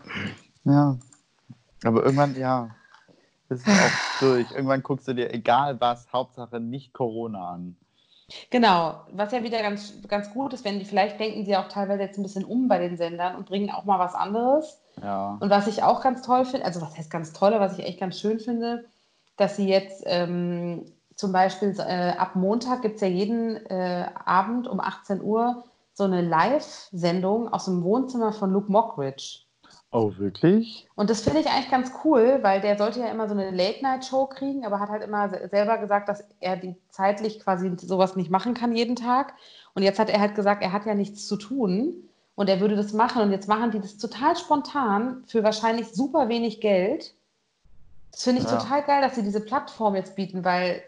[0.65, 0.99] Ja.
[1.83, 2.75] Aber irgendwann, ja,
[3.49, 4.51] ist es auch durch.
[4.51, 7.77] Irgendwann guckst du dir, egal was, Hauptsache nicht Corona an.
[8.51, 12.03] Genau, was ja wieder ganz, ganz gut ist, wenn die vielleicht denken sie auch teilweise
[12.03, 14.79] jetzt ein bisschen um bei den Sendern und bringen auch mal was anderes.
[15.01, 15.39] Ja.
[15.41, 18.01] Und was ich auch ganz toll finde, also was heißt ganz toll, was ich echt
[18.01, 18.85] ganz schön finde,
[19.37, 20.85] dass sie jetzt ähm,
[21.17, 26.05] zum Beispiel äh, ab Montag gibt es ja jeden äh, Abend um 18 Uhr so
[26.05, 29.41] eine Live-Sendung aus dem Wohnzimmer von Luke Mockridge.
[29.93, 30.87] Oh, wirklich?
[30.95, 34.27] Und das finde ich eigentlich ganz cool, weil der sollte ja immer so eine Late-Night-Show
[34.27, 38.31] kriegen, aber hat halt immer se- selber gesagt, dass er die zeitlich quasi sowas nicht
[38.31, 39.33] machen kann jeden Tag.
[39.75, 41.95] Und jetzt hat er halt gesagt, er hat ja nichts zu tun
[42.35, 43.23] und er würde das machen.
[43.23, 47.15] Und jetzt machen die das total spontan für wahrscheinlich super wenig Geld.
[48.13, 48.59] Das finde ich Ja.
[48.59, 50.83] total geil, dass sie diese Plattform jetzt bieten, weil,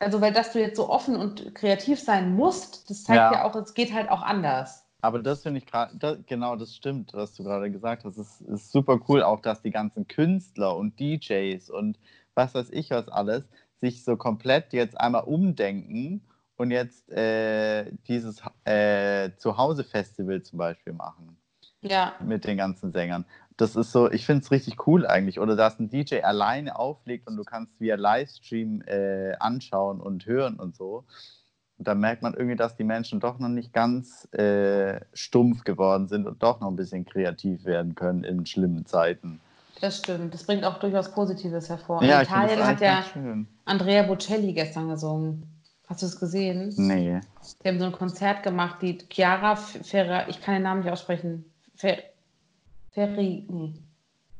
[0.00, 3.44] also weil dass du jetzt so offen und kreativ sein musst, das zeigt ja, Ja.
[3.44, 4.86] auch, es geht halt auch anders.
[5.02, 8.18] Aber das finde ich gerade, genau, das stimmt, was du gerade gesagt hast.
[8.18, 11.98] Es ist super cool auch, dass die ganzen Künstler und DJs und
[12.34, 13.48] was weiß ich was alles
[13.80, 16.22] sich so komplett jetzt einmal umdenken
[16.56, 21.38] und jetzt äh, dieses äh, Zuhause-Festival zum Beispiel machen
[21.82, 23.24] Ja, mit den ganzen Sängern.
[23.60, 25.38] Das ist so, ich finde es richtig cool eigentlich.
[25.38, 30.56] Oder dass ein DJ alleine auflegt und du kannst via Livestream äh, anschauen und hören
[30.56, 31.04] und so.
[31.76, 36.08] Und da merkt man irgendwie, dass die Menschen doch noch nicht ganz äh, stumpf geworden
[36.08, 39.40] sind und doch noch ein bisschen kreativ werden können in schlimmen Zeiten.
[39.80, 40.32] das stimmt.
[40.32, 42.02] Das bringt auch durchaus Positives hervor.
[42.02, 43.46] Ja, In Italien hat ja schön.
[43.66, 45.46] Andrea Bocelli gestern gesungen.
[45.86, 46.72] Hast du es gesehen?
[46.76, 47.20] Nee.
[47.62, 51.44] Die haben so ein Konzert gemacht, die Chiara Ferra, ich kann den Namen nicht aussprechen.
[51.74, 51.96] Fer,
[52.92, 53.74] Ferri, nee.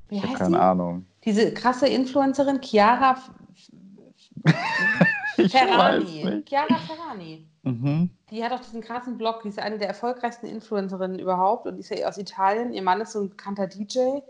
[0.08, 0.62] Wie Ich habe heißt keine die?
[0.62, 1.06] Ahnung.
[1.24, 3.16] Diese krasse Influencerin, Chiara
[5.36, 6.42] Ferrani.
[6.46, 7.46] Chiara Ferrani.
[7.62, 8.10] Mhm.
[8.30, 11.80] Die hat auch diesen krassen Blog, die ist eine der erfolgreichsten Influencerinnen überhaupt und die
[11.80, 12.72] ist ja aus Italien.
[12.72, 14.20] Ihr Mann ist so ein bekannter DJ.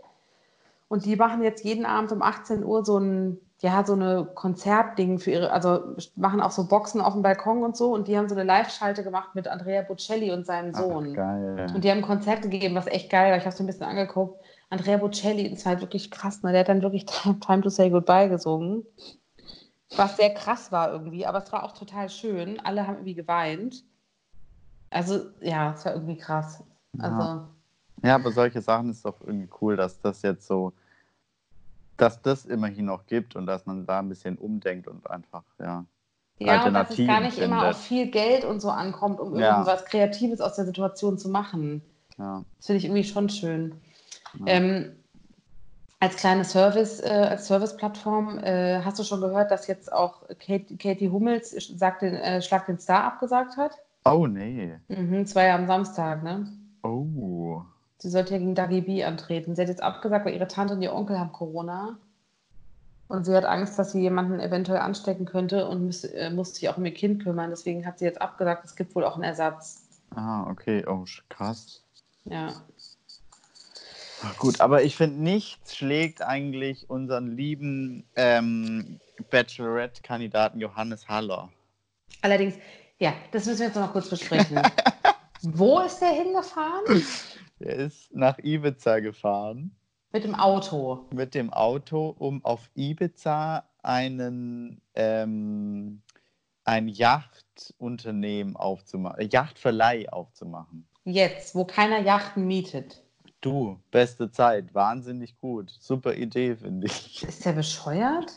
[0.89, 5.19] Und die machen jetzt jeden Abend um 18 Uhr so ein, ja, so eine Konzertding
[5.19, 7.93] für ihre, also machen auch so Boxen auf dem Balkon und so.
[7.93, 11.09] Und die haben so eine Live-Schalte gemacht mit Andrea Bocelli und seinem Sohn.
[11.11, 11.71] Ach, geil.
[11.73, 13.37] Und die haben ein Konzert gegeben, was echt geil war.
[13.37, 14.43] Ich habe es mir ein bisschen angeguckt.
[14.71, 16.41] Andrea Bocelli, das war halt wirklich krass.
[16.41, 16.53] Ne?
[16.53, 17.05] Der hat dann wirklich
[17.45, 18.83] Time to Say Goodbye gesungen.
[19.95, 22.59] Was sehr krass war irgendwie, aber es war auch total schön.
[22.61, 23.83] Alle haben irgendwie geweint.
[24.89, 26.63] Also, ja, es war irgendwie krass.
[26.97, 27.45] Also,
[28.03, 30.73] Ja, aber solche Sachen ist doch irgendwie cool, dass das jetzt so,
[31.97, 35.85] dass das immerhin noch gibt und dass man da ein bisschen umdenkt und einfach, ja.
[36.39, 37.75] ja, und dass es gar nicht immer findet.
[37.75, 39.51] auf viel Geld und so ankommt, um Ja.
[39.51, 41.81] irgendwas Kreatives aus der Situation zu machen.
[42.17, 42.43] ja.
[42.57, 43.75] Das finde ich irgendwie schon schön.
[44.39, 44.45] Ja.
[44.47, 44.95] Ähm,
[45.99, 50.75] als kleine Service, äh, als Serviceplattform, äh, hast du schon gehört, dass jetzt auch Kate,
[50.77, 53.77] Katie Hummels sagt den, äh, Schlag den Star abgesagt hat?
[54.05, 54.79] Oh, nee.
[54.87, 56.47] Mhm, das war ja am Samstag, ne?
[56.81, 57.05] Oh.
[58.01, 59.55] Sie sollte ja gegen Dagi B antreten.
[59.55, 61.99] Sie hat jetzt abgesagt, weil ihre Tante und ihr Onkel haben Corona.
[63.07, 66.67] Und sie hat Angst, dass sie jemanden eventuell anstecken könnte und muss, äh, muss sich
[66.67, 67.51] auch um ihr Kind kümmern.
[67.51, 69.83] Deswegen hat sie jetzt abgesagt, es gibt wohl auch einen Ersatz.
[70.15, 70.83] Ah, okay.
[70.87, 71.83] Oh, krass.
[72.25, 72.53] Ja.
[74.23, 81.49] Ach, Gut, aber ich finde, nichts schlägt eigentlich unseren lieben ähm, Bachelorette-Kandidaten Johannes Haller.
[82.23, 82.55] Allerdings,
[82.97, 84.59] ja, das müssen wir jetzt noch kurz besprechen.
[85.43, 87.03] Wo ist der hingefahren?
[87.61, 89.75] Er ist nach Ibiza gefahren
[90.11, 91.05] Mit dem Auto.
[91.13, 96.01] mit dem Auto, um auf Ibiza einen, ähm,
[96.63, 100.87] ein Yachtunternehmen aufzumachen, äh, Yachtverleih aufzumachen.
[101.03, 103.03] Jetzt, wo keiner Yachten mietet.
[103.41, 105.71] Du, beste Zeit, wahnsinnig gut.
[105.79, 107.23] Super Idee, finde ich.
[107.27, 108.31] Ist der bescheuert?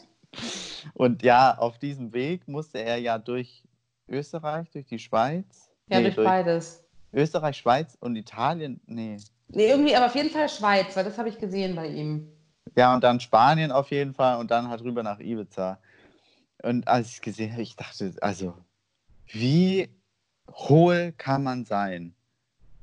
[0.95, 3.65] Und ja, auf diesem Weg musste er ja durch
[4.09, 5.71] Österreich, durch die Schweiz.
[5.89, 6.84] Ja, Nee, durch beides.
[7.15, 8.81] Österreich, Schweiz und Italien.
[8.87, 9.17] Nee.
[9.49, 12.29] Nee, irgendwie, aber auf jeden Fall Schweiz, weil das habe ich gesehen bei ihm.
[12.77, 15.79] Ja, und dann Spanien auf jeden Fall und dann halt rüber nach Ibiza.
[16.63, 18.55] Und als ich es gesehen habe, ich dachte, also,
[19.27, 19.89] wie
[20.51, 22.15] hohl kann man sein?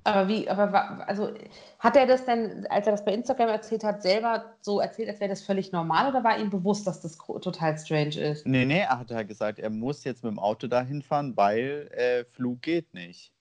[0.03, 1.31] Aber wie, aber also
[1.77, 5.19] hat er das denn, als er das bei Instagram erzählt hat, selber so erzählt, als
[5.19, 8.47] wäre das völlig normal oder war ihm bewusst, dass das total strange ist?
[8.47, 11.87] Nee, nee, er hat halt gesagt, er muss jetzt mit dem Auto dahin fahren, weil
[11.91, 13.31] äh, Flug geht nicht.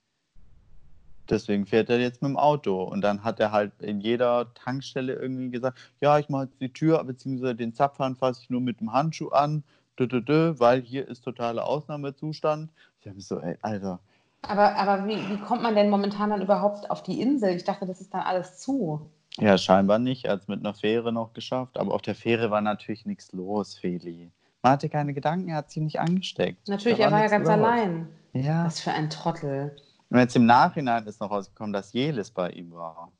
[1.30, 2.82] Deswegen fährt er jetzt mit dem Auto.
[2.82, 6.72] Und dann hat er halt in jeder Tankstelle irgendwie gesagt, ja, ich mache jetzt die
[6.72, 9.62] Tür, beziehungsweise den Zapfhahn fasse ich nur mit dem Handschuh an,
[9.98, 12.70] dö, dö, dö, weil hier ist totaler Ausnahmezustand.
[13.00, 14.00] Ich habe so, ey, Alter.
[14.42, 17.54] Aber, aber wie, wie kommt man denn momentan dann überhaupt auf die Insel?
[17.54, 19.00] Ich dachte, das ist dann alles zu.
[19.36, 20.24] Ja, scheinbar nicht.
[20.24, 21.78] Er hat es mit einer Fähre noch geschafft.
[21.78, 24.30] Aber auf der Fähre war natürlich nichts los, Feli.
[24.62, 26.68] Man hatte keine Gedanken, er hat sich nicht angesteckt.
[26.68, 27.52] Natürlich, Da er war ja ganz los.
[27.54, 28.08] allein.
[28.32, 28.64] Ja.
[28.64, 29.76] Was für ein Trottel.
[30.10, 33.12] Und jetzt im Nachhinein ist noch rausgekommen, dass Jelis bei ihm war.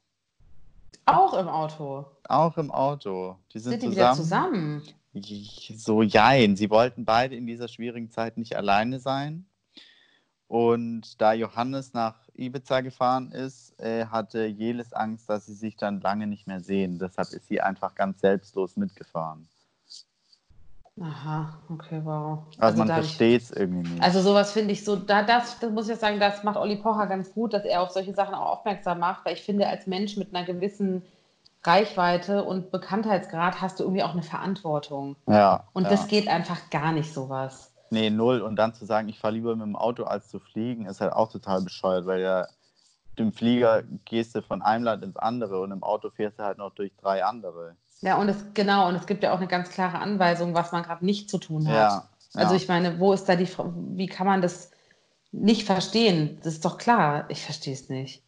[1.07, 2.05] Auch im Auto.
[2.29, 3.37] Auch im Auto.
[3.53, 4.83] Die sind, Sind die zusammen.
[5.13, 5.77] wieder zusammen?
[5.79, 6.57] So, jein.
[6.57, 9.47] Sie wollten beide in dieser schwierigen Zeit nicht alleine sein.
[10.47, 16.01] Und da Johannes nach Ibiza gefahren ist, äh, hatte Jelis Angst, dass sie sich dann
[16.01, 16.99] lange nicht mehr sehen.
[16.99, 19.49] Deshalb ist sie einfach ganz selbstlos mitgefahren.
[21.03, 22.41] Aha, okay, wow.
[22.59, 24.03] Also, man hab ich- versteht es irgendwie nicht.
[24.03, 27.07] Also sowas finde ich so, da, das, das muss ich sagen, das macht Olli Pocher
[27.07, 30.17] ganz gut, dass er auf solche Sachen auch aufmerksam macht, weil ich finde, als Mensch
[30.19, 31.03] mit einer gewissen
[31.63, 35.17] Reichweite und Bekanntheitsgrad hast du irgendwie auch eine Verantwortung.
[35.27, 35.65] ja.
[35.73, 35.91] Und ja.
[35.91, 37.73] das geht einfach gar nicht sowas.
[37.91, 38.41] Nee, null.
[38.41, 41.13] Und dann zu sagen, ich fahre lieber mit dem Auto als zu fliegen, ist halt
[41.13, 42.47] auch total bescheuert, weil ja
[43.17, 46.59] im Flieger gehst du von einem Land ins andere und im Auto fährst du halt
[46.59, 47.77] noch durch drei andere.
[48.03, 50.83] Ja, und es, genau, und es gibt ja auch eine ganz klare Anweisung, was man
[50.83, 51.75] gerade nicht zu tun hat.
[51.75, 52.09] Ja.
[52.35, 52.57] Also ja.
[52.61, 53.49] ich meine, wo ist da die,
[53.97, 54.71] wie kann man das
[55.33, 56.39] nicht verstehen?
[56.43, 58.23] Das ist doch klar, ich verstehe es nicht.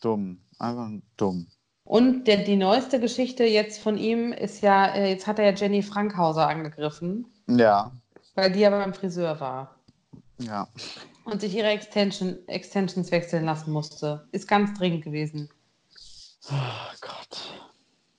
[0.00, 0.40] dumm.
[0.58, 1.46] Einfach dumm.
[1.84, 5.52] Und der, die neueste Geschichte jetzt von ihm ist ja, äh, jetzt hat er ja
[5.54, 7.90] Jenny Frankhauser angegriffen, Ja.
[8.36, 9.74] weil die ja beim Friseur war
[10.38, 10.68] Ja.
[11.24, 14.26] und sich ihre Extension, Extensions wechseln lassen musste.
[14.32, 15.50] Ist ganz dringend gewesen.
[16.50, 17.73] Oh Gott.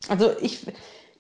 [0.10, 0.66] Also ich,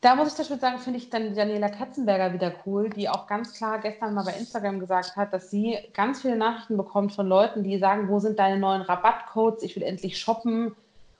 [0.02, 3.54] da muss ich schon sagen, finde ich dann Daniela Katzenberger wieder cool, die auch ganz
[3.54, 7.64] klar gestern mal bei Instagram gesagt hat, dass sie ganz viele Nachrichten bekommt von Leuten,
[7.64, 9.64] die sagen, wo sind deine neuen Rabattcodes?
[9.64, 10.76] Ich will endlich shoppen.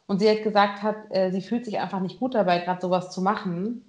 [0.08, 3.10] Und sie hat gesagt hat, äh, sie fühlt sich einfach nicht gut dabei, gerade sowas
[3.12, 3.82] zu machen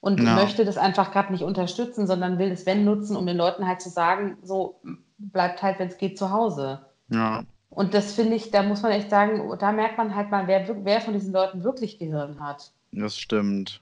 [0.00, 0.34] und Ja.
[0.34, 3.80] möchte das einfach gerade nicht unterstützen, sondern will es wenn nutzen, um den Leuten halt
[3.80, 4.80] zu sagen, so
[5.18, 6.86] bleibt halt, wenn es geht, zu Hause.
[7.08, 7.42] Ja.
[7.70, 10.84] Und das finde ich, da muss man echt sagen, da merkt man halt mal, wer,
[10.84, 12.70] wer von diesen Leuten wirklich Gehirn hat.
[12.94, 13.80] Das stimmt.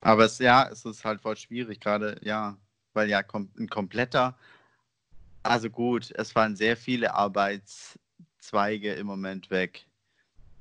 [0.00, 2.56] Aber es, ja, es ist halt voll schwierig, gerade, ja,
[2.92, 4.36] weil ja kom ein kompletter,
[5.42, 9.86] also gut, es fallen sehr viele Arbeitszweige im Moment weg.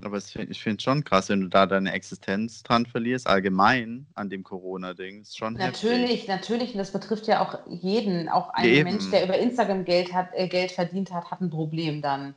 [0.04, 4.06] Aber es, ich finde es schon krass, wenn du da deine Existenz dran verlierst, allgemein
[4.14, 5.22] an dem Corona-Ding.
[5.22, 5.84] Ist schon heftig.
[5.84, 8.90] Natürlich, natürlich, und das betrifft ja auch jeden, auch ein Eben.
[8.90, 12.36] Mensch, der über Instagram Geld, hat, äh, Geld verdient hat, hat ein Problem dann.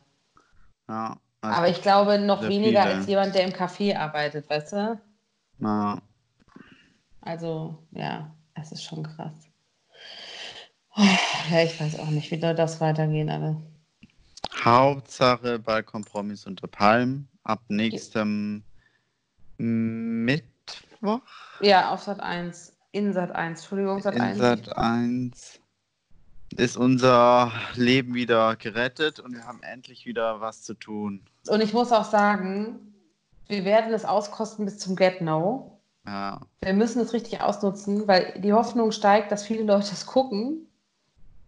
[0.89, 2.95] Ja, also, Aber ich glaube noch weniger viele.
[2.95, 5.01] als jemand, der im Café arbeitet, weißt du?
[5.61, 6.01] Ja,
[7.21, 9.35] Also, ja, es ist schon krass.
[11.51, 13.57] Ja, ich weiß auch nicht, wie soll das weitergehen, alle.
[14.65, 18.65] Hauptsache bei Kompromiss unter Palm ab nächstem
[19.59, 21.21] Mittwoch.
[21.61, 22.75] Ja, auf Sat 1.
[22.93, 23.61] In Sat 1.
[23.61, 24.37] Entschuldigung, Sat 1.
[24.37, 25.61] In Sat 1
[26.57, 31.23] ist unser Leben wieder gerettet und wir haben endlich wieder was zu tun.
[31.47, 32.95] Und ich muss auch sagen,
[33.49, 35.81] wir werden es auskosten bis zum Get No.
[36.07, 40.67] Ja, Wir müssen es richtig ausnutzen, weil die Hoffnung steigt, dass viele Leute es gucken.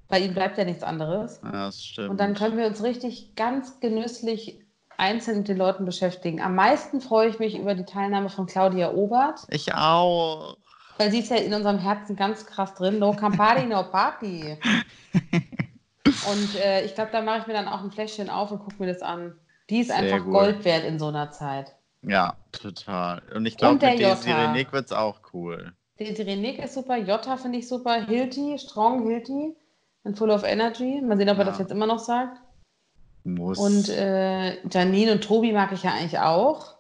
[0.09, 1.41] Bei ihnen bleibt ja nichts anderes.
[1.45, 2.11] ja, das stimmt.
[2.11, 4.61] Und dann können wir uns richtig ganz genüsslich
[4.99, 6.43] einzeln mit den Leuten beschäftigen.
[6.43, 10.57] Am meisten freue ich mich über die Teilnahme von Claudia Obert, ich auch.
[10.99, 12.99] weil sie ist ja in unserem Herzen ganz krass drin.
[12.99, 14.59] No Campari, no Party.
[16.05, 18.75] Und äh, ich glaube, da mache ich mir dann auch ein Fläschchen auf und gucke
[18.79, 19.35] mir das an.
[19.71, 20.33] Die ist Sehr einfach gut.
[20.33, 21.75] Gold wert in so einer Zeit.
[22.03, 23.23] Ja, total.
[23.35, 24.15] Und ich glaube, Und der mit Jota.
[24.15, 25.73] Desiree Nick wird es auch cool.
[25.99, 29.55] Desiree ist super, Jota finde ich super, Hilti, Strong Hilti,
[30.05, 31.03] and Full of Energy.
[31.03, 31.51] Mal sehen, ob er Ja.
[31.51, 32.41] das jetzt immer noch sagt.
[33.25, 33.59] Muss.
[33.59, 36.77] Und äh, Janine und Tobi mag ich ja eigentlich auch.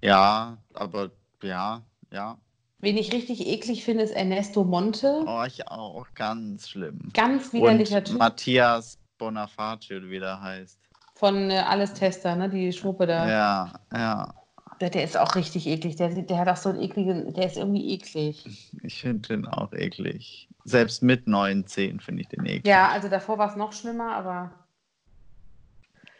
[0.00, 1.10] ja, aber
[1.42, 2.38] ja, ja.
[2.78, 5.24] Wen ich richtig eklig finde, ist Ernesto Monte.
[5.26, 6.06] Oh, ich auch.
[6.14, 7.10] Ganz schlimm.
[7.14, 10.78] Ganz widerlicher Und Typ Matthias Bonaface, wie der heißt.
[11.14, 12.48] von äh, Alles Tester, ne?
[12.48, 13.28] die Schwuppe da.
[13.28, 14.34] Ja, ja.
[14.80, 15.96] Der, der ist auch richtig eklig.
[15.96, 18.44] Der, der hat auch so einen ekligen, der ist irgendwie eklig.
[18.82, 20.48] Ich finde den auch eklig.
[20.64, 22.66] Selbst mit neuen Zähnen finde ich den eklig.
[22.66, 24.50] Ja, also davor war es noch schlimmer, aber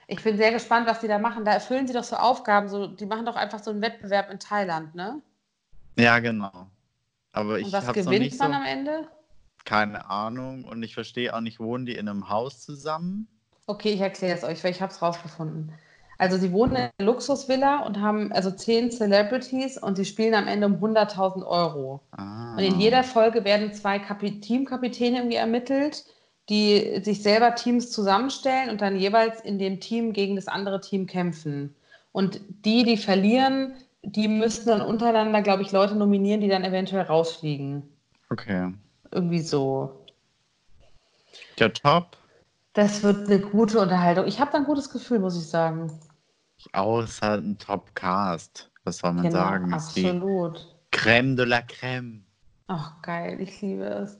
[0.07, 1.45] ich bin sehr gespannt, was die da machen.
[1.45, 4.39] Da erfüllen sie doch so Aufgaben, so, die machen doch einfach so einen Wettbewerb in
[4.39, 5.21] Thailand, ne?
[5.99, 6.71] Ja, genau.
[7.33, 9.09] Aber Und ich was habe noch gewinnt nicht so, man am Ende?
[9.65, 13.29] keine Ahnung und ich verstehe auch nicht, wohnen die in einem Haus zusammen?
[13.67, 15.73] Okay, ich erkläre es euch, weil ich habe es rausgefunden.
[16.19, 20.47] Also sie wohnen in einer Luxusvilla und haben also zehn Celebrities und sie spielen am
[20.47, 22.01] Ende um 100.000 Euro.
[22.13, 22.55] Ah.
[22.55, 26.05] Und in jeder Folge werden zwei Kapi Teamkapitäne irgendwie ermittelt,
[26.49, 31.07] die sich selber Teams zusammenstellen und dann jeweils in dem Team gegen das andere Team
[31.07, 31.75] kämpfen.
[32.13, 37.03] Und die, die verlieren, die müssten dann untereinander, glaube ich, Leute nominieren, die dann eventuell
[37.03, 37.83] rausfliegen.
[38.31, 38.73] Okay.
[39.11, 40.05] Irgendwie so.
[41.59, 42.17] Ja, top.
[42.75, 44.27] Das wird eine gute Unterhaltung.
[44.27, 45.93] Ich habe da ein gutes Gefühl, muss ich sagen.
[46.73, 48.71] Halt ein Top-Cast.
[48.85, 49.65] Was soll man sagen?
[49.65, 50.77] Genau, absolut.
[50.93, 52.21] Crème de la Crème.
[52.67, 54.19] Ach, geil, ich liebe es.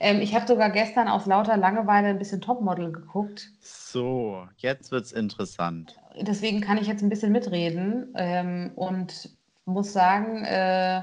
[0.00, 3.50] Ähm, ich habe sogar gestern aus lauter Langeweile ein bisschen Topmodel geguckt.
[3.60, 5.96] So, jetzt wird's interessant.
[6.20, 9.30] Deswegen kann ich jetzt ein bisschen mitreden ähm, und
[9.64, 11.02] muss sagen, äh,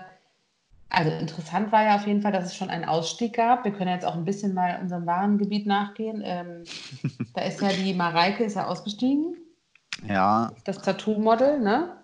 [0.89, 3.63] also interessant war ja auf jeden Fall, dass es schon einen Ausstieg gab.
[3.63, 6.21] Wir können jetzt auch ein bisschen mal unserem Warengebiet nachgehen.
[6.23, 6.63] Ähm,
[7.35, 9.37] da ist ja die Mareike ist ja ausgestiegen,
[10.07, 11.95] Ja, das Tattoo-Model, ne?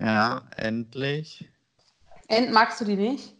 [0.00, 1.48] ja, endlich.
[2.28, 3.34] End, magst du die nicht?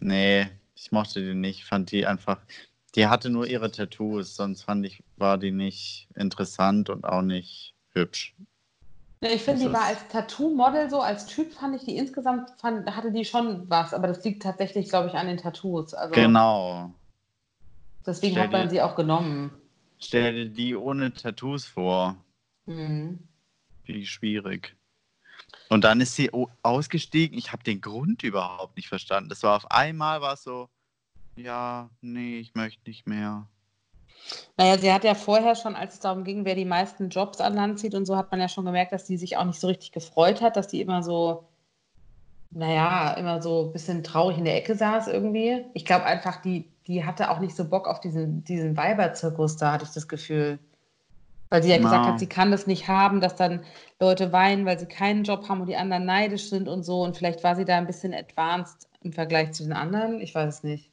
[0.00, 1.64] Nee, ich mochte die nicht.
[1.64, 2.40] Fand die einfach.
[2.94, 7.74] Die hatte nur ihre Tattoos, sonst fand ich, war die nicht interessant und auch nicht
[7.92, 8.34] hübsch.
[9.22, 13.12] Ich finde, die war als Tattoo-Model so, als Typ fand ich die insgesamt, fand, hatte
[13.12, 15.94] die schon was, aber das liegt tatsächlich, glaube ich, an den Tattoos.
[15.94, 16.92] Also Genau.
[18.04, 19.52] deswegen Stell hat man dir- sie auch genommen.
[20.00, 22.16] Stell dir die ohne Tattoos vor.
[22.66, 23.20] Mhm.
[23.84, 24.74] Wie schwierig.
[25.68, 26.30] Und dann ist sie
[26.62, 27.38] ausgestiegen.
[27.38, 29.28] Ich habe den Grund überhaupt nicht verstanden.
[29.28, 30.68] Das war auf einmal war es so,
[31.36, 33.48] ja, nee, ich möchte nicht mehr.
[34.56, 37.54] Naja, sie hat ja vorher schon, als es darum ging, wer die meisten Jobs an
[37.54, 39.66] Land zieht und so, hat man ja schon gemerkt, dass die sich auch nicht so
[39.66, 41.44] richtig gefreut hat, dass die immer so,
[42.50, 45.64] naja, immer so ein bisschen traurig in der Ecke saß irgendwie.
[45.74, 49.72] Ich glaube einfach, die, die hatte auch nicht so Bock auf diesen, diesen Weiberzirkus, da
[49.72, 50.58] hatte ich das Gefühl.
[51.48, 52.12] Weil sie ja gesagt Na.
[52.12, 53.62] hat, sie kann das nicht haben, dass dann
[54.00, 57.02] Leute weinen, weil sie keinen Job haben und die anderen neidisch sind und so.
[57.02, 60.20] Und vielleicht war sie da ein bisschen advanced im Vergleich zu den anderen.
[60.22, 60.91] Ich weiß es nicht.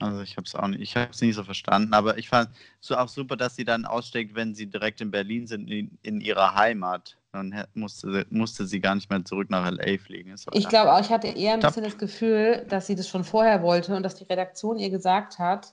[0.00, 1.92] Also ich habe es auch nicht, ich habe es nicht so verstanden.
[1.94, 2.48] Aber ich fand
[2.80, 6.20] so auch super, dass sie dann aussteigt, wenn sie direkt in Berlin sind, in, in
[6.20, 7.16] ihrer Heimat.
[7.32, 10.34] Dann musste, sie- musste sie gar nicht mehr zurück nach LA fliegen.
[10.52, 11.70] Ich glaube auch, ich hatte eher ein Top.
[11.70, 15.38] bisschen das Gefühl, dass sie das schon vorher wollte und dass die Redaktion ihr gesagt
[15.38, 15.72] hat,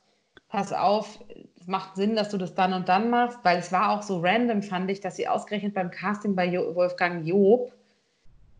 [0.49, 1.19] pass auf,
[1.59, 4.19] es macht Sinn, dass du das dann und dann machst, weil es war auch so
[4.21, 7.73] random, fand ich, dass sie ausgerechnet beim Casting bei jo Wolfgang Job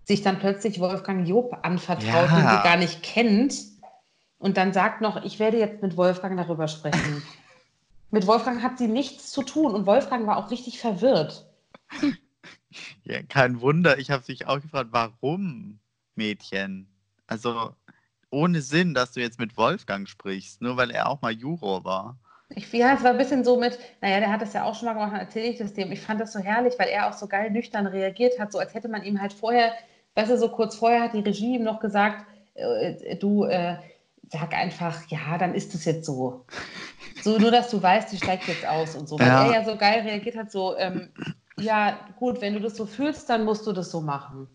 [0.06, 2.36] sich dann plötzlich Wolfgang Job anvertraut, Ja.
[2.36, 3.54] den sie gar nicht kennt
[4.40, 7.24] und dann sagt noch, ich werde jetzt mit Wolfgang darüber sprechen.
[8.12, 11.46] mit Wolfgang hat sie nichts zu tun und Wolfgang war auch richtig verwirrt.
[13.04, 13.98] Ja, kein Wunder.
[13.98, 15.80] Ich habe mich auch gefragt, warum
[16.16, 16.88] Mädchen?
[17.26, 17.74] Also
[18.30, 22.18] ohne Sinn, dass du jetzt mit Wolfgang sprichst, nur weil er auch mal Juror war.
[22.50, 24.86] Ich, ja, es war ein bisschen so mit, naja, der hat das ja auch schon
[24.86, 25.92] mal gemacht, dann erzähle ich das dem.
[25.92, 28.74] Ich fand das so herrlich, weil er auch so geil nüchtern reagiert hat, so als
[28.74, 29.74] hätte man ihm halt vorher,
[30.16, 33.78] weißt du, so kurz vorher hat die Regie ihm noch gesagt, äh, du äh,
[34.30, 36.46] sag einfach, ja, dann ist es jetzt so.
[37.22, 39.20] So, nur dass du weißt, die steigt jetzt aus und so.
[39.20, 39.46] Weil Ja.
[39.46, 41.10] er ja so geil reagiert hat, so, ähm,
[41.60, 44.48] ja, gut, wenn du das so fühlst, dann musst du das so machen.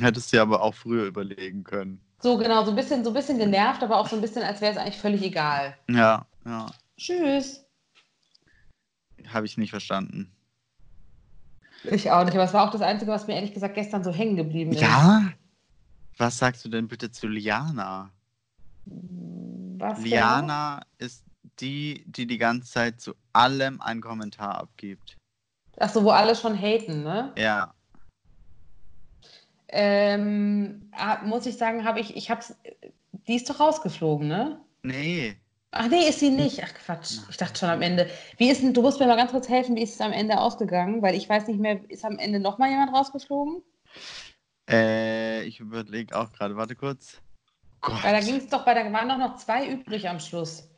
[0.00, 2.00] Hättest du aber auch früher überlegen können.
[2.22, 4.60] So, genau, so ein bisschen, so ein bisschen genervt, aber auch so ein bisschen, als
[4.60, 5.76] wäre es eigentlich völlig egal.
[5.88, 6.66] Ja, ja.
[6.98, 7.64] Tschüss.
[9.28, 10.32] Habe ich nicht verstanden.
[11.84, 14.12] Ich auch nicht, aber es war auch das Einzige, was mir ehrlich gesagt gestern so
[14.12, 14.82] hängen geblieben ist.
[14.82, 15.32] Ja?
[16.18, 18.10] Was sagst du denn bitte zu Liana?
[18.84, 20.08] Was genau?
[20.08, 21.24] Liana ist
[21.60, 25.16] die, die die ganze Zeit zu allem einen Kommentar abgibt.
[25.78, 27.32] Ach so, wo alle schon haten, ne?
[27.36, 27.74] Ja.
[29.68, 32.54] Ähm, ah, muss ich sagen, habe ich, ich hab's,
[33.28, 34.60] die ist doch rausgeflogen, ne?
[34.82, 35.36] Nee.
[35.72, 36.62] Ach nee, ist sie nicht.
[36.64, 38.10] Ach Quatsch, ich dachte schon am Ende.
[38.36, 40.38] Wie ist denn, du musst mir mal ganz kurz helfen, wie ist es am Ende
[40.38, 41.00] ausgegangen?
[41.00, 43.62] Weil ich weiß nicht mehr, ist am Ende nochmal jemand rausgeflogen?
[44.68, 47.22] Äh, ich überlege auch gerade, warte kurz.
[47.80, 48.02] Gott.
[48.02, 50.68] Weil da ging es doch, bei da waren doch noch zwei übrig am Schluss.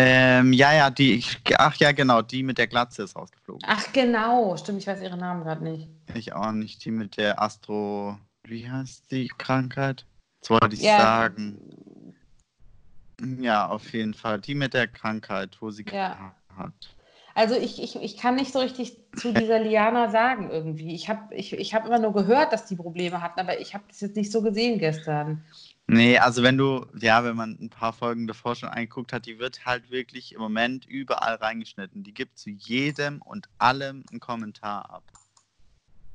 [0.00, 1.24] Ähm, ja, ja, die,
[1.56, 3.66] ach ja, genau, die mit der Glatze ist rausgeflogen.
[3.68, 5.90] Ach genau, stimmt, ich weiß ihren Namen gerade nicht.
[6.14, 10.06] Ich auch nicht, die mit der Astro, wie heißt die Krankheit?
[10.40, 10.96] Das wollte ich Ja.
[10.96, 12.14] sagen.
[13.20, 16.32] Ja, auf jeden Fall, die mit der Krankheit, wo sie Ja.
[16.56, 16.96] hat.
[17.38, 20.92] Also ich, ich, ich kann nicht so richtig zu dieser Liana sagen irgendwie.
[20.92, 23.84] Ich habe ich, ich hab immer nur gehört, dass die Probleme hatten, aber ich habe
[23.86, 25.44] das jetzt nicht so gesehen gestern.
[25.86, 29.38] Nee, also wenn du, ja, wenn man ein paar Folgen davor schon angeguckt hat, die
[29.38, 32.02] wird halt wirklich im Moment überall reingeschnitten.
[32.02, 35.04] Die gibt zu jedem und allem einen Kommentar ab.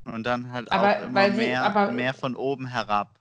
[0.03, 3.17] Und dann halt Aber auch immer weil sie- mehr, aber- mehr von oben herab.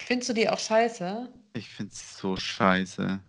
[0.00, 1.28] Findest du die auch scheiße?
[1.52, 3.20] Ich finde sie so scheiße.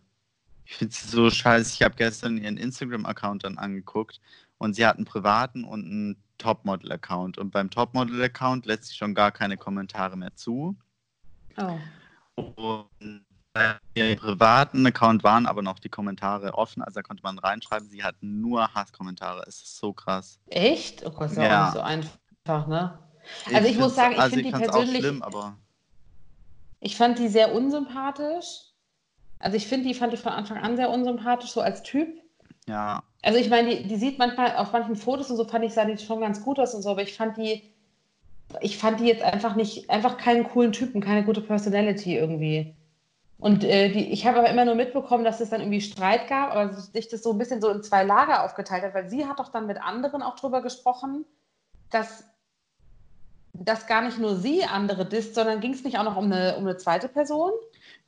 [0.71, 1.73] Ich finde sie so scheiße.
[1.73, 4.21] Ich habe gestern ihren Instagram-Account dann angeguckt
[4.57, 7.37] und sie hat einen privaten und einen Topmodel-Account.
[7.37, 10.77] Und beim Topmodel-Account lässt sie schon gar keine Kommentare mehr zu.
[11.57, 12.85] Oh.
[12.95, 17.37] Und bei ihrem privaten Account waren aber noch die Kommentare offen, also da konnte man
[17.37, 19.43] reinschreiben, sie hat nur Hasskommentare.
[19.47, 20.39] Es ist so krass.
[20.47, 21.05] Echt?
[21.05, 22.97] Oh Gott, ist ja auch nicht so einfach, ne?
[23.53, 25.57] Also ich muss find's- sagen, ich also find die persönlich- auch schlimm, aber
[26.79, 28.70] Ich fand die sehr unsympathisch.
[29.41, 32.07] Also ich finde, die fand ich von Anfang an sehr unsympathisch, so als Typ.
[32.67, 35.73] ja, Also ich meine, die, die sieht manchmal auf manchen Fotos und so fand ich,
[35.73, 37.73] sah die schon ganz gut aus und so, aber ich fand die,
[38.61, 42.75] ich fand die jetzt einfach nicht, einfach keinen coolen Typen, keine gute Personality irgendwie.
[43.39, 46.51] Und äh, die, ich habe aber immer nur mitbekommen, dass es dann irgendwie Streit gab,
[46.51, 49.39] aber sich das so ein bisschen so in zwei Lager aufgeteilt hat, weil sie hat
[49.39, 51.25] doch dann mit anderen auch drüber gesprochen,
[51.89, 52.23] dass,
[53.53, 56.55] dass gar nicht nur sie andere disst, sondern ging es nicht auch noch um eine,
[56.55, 57.51] um eine zweite Person?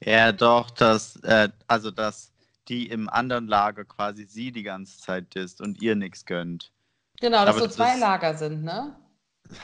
[0.06, 2.32] Ja doch, dass, äh, also dass
[2.68, 6.72] die im anderen Lager quasi sie die ganze Zeit disst und ihr nichts gönnt.
[7.20, 8.96] Genau, dass Aber so das zwei ist- Lager sind, ne?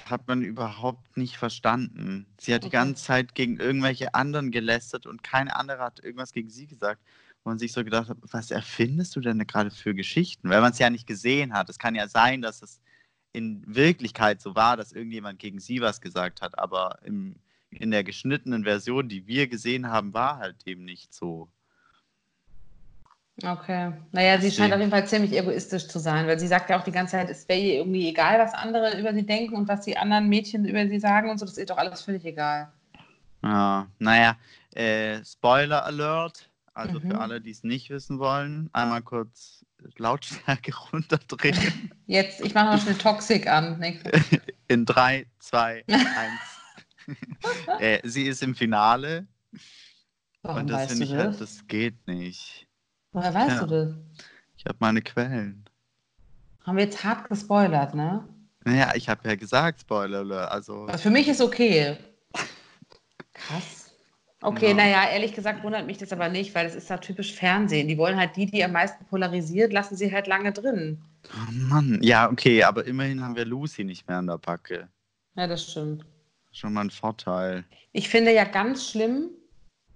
[0.05, 2.27] hat man überhaupt nicht verstanden.
[2.39, 2.75] Sie hat die Okay.
[2.77, 7.01] ganze Zeit gegen irgendwelche anderen gelästert und keine andere hat irgendwas gegen sie gesagt.
[7.43, 10.49] Wo man sich so gedacht hat, was erfindest du denn gerade für Geschichten?
[10.49, 11.69] Weil man es ja nicht gesehen hat.
[11.69, 12.81] Es kann ja sein, dass es
[13.31, 17.37] in Wirklichkeit so war, dass irgendjemand gegen sie was gesagt hat, aber im,
[17.71, 21.49] in der geschnittenen Version, die wir gesehen haben, war halt eben nicht so.
[23.41, 23.93] Okay.
[24.11, 26.83] Naja, sie scheint auf jeden Fall ziemlich egoistisch zu sein, weil sie sagt ja auch
[26.83, 29.81] die ganze Zeit, es wäre ihr irgendwie egal, was andere über sie denken und was
[29.85, 32.69] die anderen Mädchen über sie sagen und so, das ist ihr doch alles völlig egal.
[33.41, 34.35] Ja, naja,
[34.75, 36.49] äh, Spoiler Alert.
[36.73, 37.07] Also Mhm.
[37.07, 39.65] für alle, die es nicht wissen wollen, einmal kurz
[39.97, 41.91] Lautstärke runterdrehen.
[42.07, 43.81] Jetzt, ich mache mal schnell Toxic an.
[44.67, 45.99] In 3, 2, 1.
[47.79, 49.27] äh, sie ist im Finale
[50.41, 51.19] Warum und das finde ich das?
[51.19, 52.67] halt, das geht nicht.
[53.11, 53.65] Woher weißt Ja.
[53.65, 53.95] du das?
[54.57, 55.65] Ich habe meine Quellen.
[56.65, 58.27] Haben wir jetzt hart gespoilert, ne?
[58.65, 60.51] Naja, ich habe ja gesagt, Spoiler.
[60.51, 61.97] Also, Also für mich ist okay.
[63.33, 63.91] Krass.
[64.41, 64.73] Okay, Ja.
[64.75, 67.87] naja, ehrlich gesagt wundert mich das aber nicht, weil es ist ja typisch Fernsehen.
[67.87, 71.01] Die wollen halt die, die am meisten polarisiert, lassen sie halt lange drin.
[71.33, 71.99] oh Mann.
[72.01, 74.87] Ja, okay, aber immerhin haben wir Lucy nicht mehr an der Backe.
[75.35, 76.05] Ja, das stimmt.
[76.51, 77.63] Schon mal ein Vorteil.
[77.91, 79.29] Ich finde ja ganz schlimm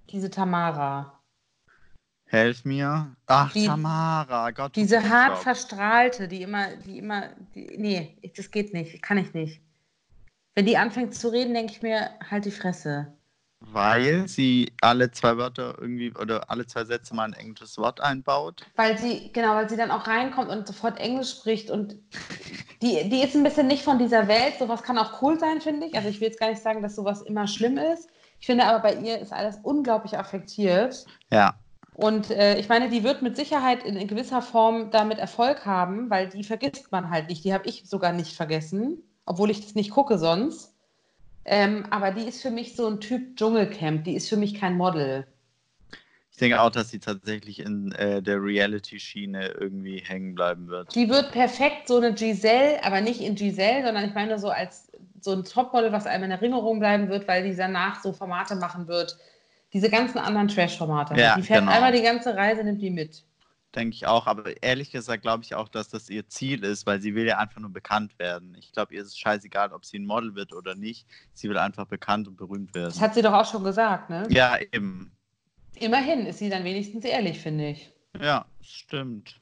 [0.09, 1.19] diese Tamara.
[2.25, 3.15] Helf mir.
[3.27, 4.51] Ach, Die- Tamara.
[4.51, 4.75] Gott.
[4.75, 9.61] Diese hart verstrahlte, die immer, die immer, die, nee, das geht nicht, kann ich nicht.
[10.55, 13.15] Wenn die anfängt zu reden, denke ich mir, halt die Fresse.
[13.71, 18.65] Weil sie alle zwei Wörter irgendwie oder alle zwei Sätze mal ein englisches Wort einbaut.
[18.75, 21.95] Weil sie, genau, weil sie dann auch reinkommt und sofort Englisch spricht und
[22.81, 24.55] die, die ist ein bisschen nicht von dieser Welt.
[24.59, 25.95] Sowas kann auch cool sein, finde ich.
[25.95, 28.09] Also ich will jetzt gar nicht sagen, dass sowas immer schlimm ist.
[28.39, 31.05] Ich finde aber bei ihr ist alles unglaublich affektiert.
[31.31, 31.55] Ja.
[31.93, 36.09] Und äh, ich meine, die wird mit Sicherheit in, in gewisser Form damit Erfolg haben,
[36.09, 37.45] weil die vergisst man halt nicht.
[37.45, 40.72] Die habe ich sogar nicht vergessen, obwohl ich das nicht gucke sonst.
[41.45, 44.05] Ähm, aber die ist für mich so ein Typ Dschungelcamp.
[44.05, 45.27] Die ist für mich kein Model.
[46.31, 50.95] Ich denke auch, dass sie tatsächlich in äh, der Reality-Schiene irgendwie hängen bleiben wird.
[50.95, 54.91] Die wird perfekt so eine Giselle, aber nicht in Giselle, sondern ich meine so als
[55.21, 58.87] so ein Topmodel, was einem in Erinnerung bleiben wird, weil die danach so Formate machen
[58.87, 59.17] wird.
[59.73, 61.15] Diese ganzen anderen Trash-Formate.
[61.19, 61.71] Ja, die fährt genau.
[61.71, 63.23] einmal die ganze Reise, nimmt die mit.
[63.75, 64.27] Denke ich auch.
[64.27, 67.37] Aber ehrlich gesagt glaube ich auch, dass das ihr Ziel ist, weil sie will ja
[67.37, 68.55] einfach nur bekannt werden.
[68.59, 71.07] Ich glaube, ihr ist es scheißegal, ob sie ein Model wird oder nicht.
[71.33, 72.89] Sie will einfach bekannt und berühmt werden.
[72.89, 74.25] Das hat sie doch auch schon gesagt, ne?
[74.29, 75.11] Ja, eben.
[75.75, 77.91] Immerhin ist sie dann wenigstens ehrlich, finde ich.
[78.21, 79.39] Ja, stimmt.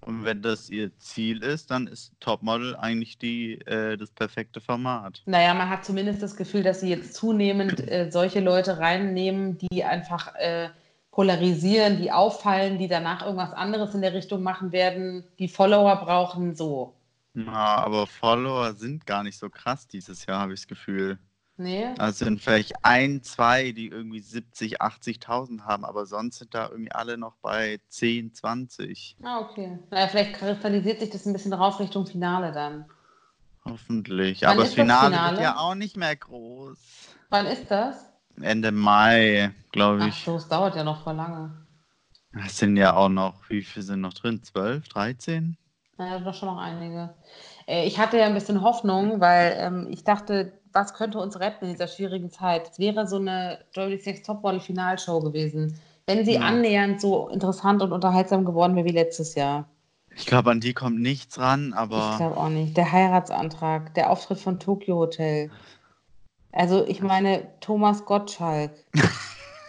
[0.00, 5.22] Und wenn das ihr Ziel ist, dann ist Topmodel eigentlich die, äh, das perfekte Format.
[5.26, 9.84] Naja, man hat zumindest das Gefühl, dass sie jetzt zunehmend äh, solche Leute reinnehmen, die
[9.84, 10.70] einfach äh,
[11.18, 16.54] polarisieren, die auffallen, die danach irgendwas anderes in der Richtung machen werden, die Follower brauchen,
[16.54, 16.94] so.
[17.34, 21.18] Ja, aber Follower sind gar nicht so krass dieses Jahr, habe ich das Gefühl.
[21.56, 21.86] Nee?
[21.98, 26.92] Also sind vielleicht ein, zwei, die irgendwie 70, 80.000 haben, aber sonst sind da irgendwie
[26.92, 29.16] alle noch bei 10, 20.
[29.24, 29.76] Ah, okay.
[29.90, 32.84] Naja, vielleicht kristallisiert sich das ein bisschen drauf Richtung Finale dann.
[33.64, 34.42] Hoffentlich.
[34.42, 35.32] Wann aber das ist das Finale, Finale?
[35.32, 36.78] wird ja auch nicht mehr groß.
[37.28, 38.07] Wann ist das?
[38.42, 40.24] Ende Mai, glaube Ach ich.
[40.24, 41.66] so, es dauert ja noch voll lange.
[42.32, 44.42] Es sind ja auch noch, wie viele sind noch drin?
[44.42, 45.58] 12, 13?
[45.98, 47.14] Naja, doch schon noch einige.
[47.66, 51.64] Äh, ich hatte ja ein bisschen Hoffnung, weil ähm, ich dachte, was könnte uns retten
[51.66, 52.70] in dieser schwierigen Zeit?
[52.70, 56.46] Es wäre so eine Germany's Next Topmodel Finalshow gewesen, wenn sie Ja.
[56.46, 59.68] annähernd so interessant und unterhaltsam geworden wäre wie letztes Jahr.
[60.14, 62.76] Ich glaube, an die kommt nichts ran, Ich aber glaube auch nicht.
[62.78, 65.50] Der Heiratsantrag, der Auftritt von Tokyo Hotel.
[66.52, 68.72] Also ich meine, Thomas Gottschalk.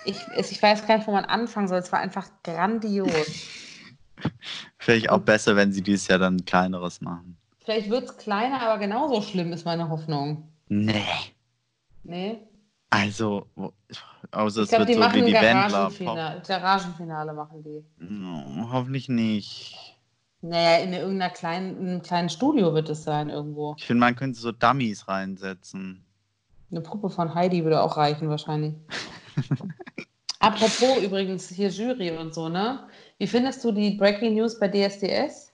[0.06, 1.78] Ich, ich weiß gar nicht, wo man anfangen soll.
[1.78, 3.12] Es war einfach grandios.
[4.78, 7.38] vielleicht auch besser, wenn sie dieses Jahr dann ein kleineres machen.
[7.60, 10.52] Vielleicht wird es kleiner, aber genauso schlimm ist meine Hoffnung.
[10.70, 11.04] Nee.
[12.04, 12.40] Nee?
[12.90, 13.46] Also,
[14.32, 15.32] außer es wird die so wie die.
[15.34, 16.42] Garagenfinale.
[16.48, 17.84] Garagenfinale machen die.
[17.98, 20.00] No, hoffentlich nicht.
[20.42, 23.76] Naja, in irgendeiner kleinen, in einem kleinen Studio wird es sein irgendwo.
[23.78, 26.06] Ich finde, man könnte so Dummies reinsetzen.
[26.72, 28.76] Eine Puppe von Heidi würde auch reichen wahrscheinlich.
[30.40, 32.88] Apropos übrigens hier Jury und so, ne?
[33.18, 35.52] Wie findest du die Breaking News bei DSDS?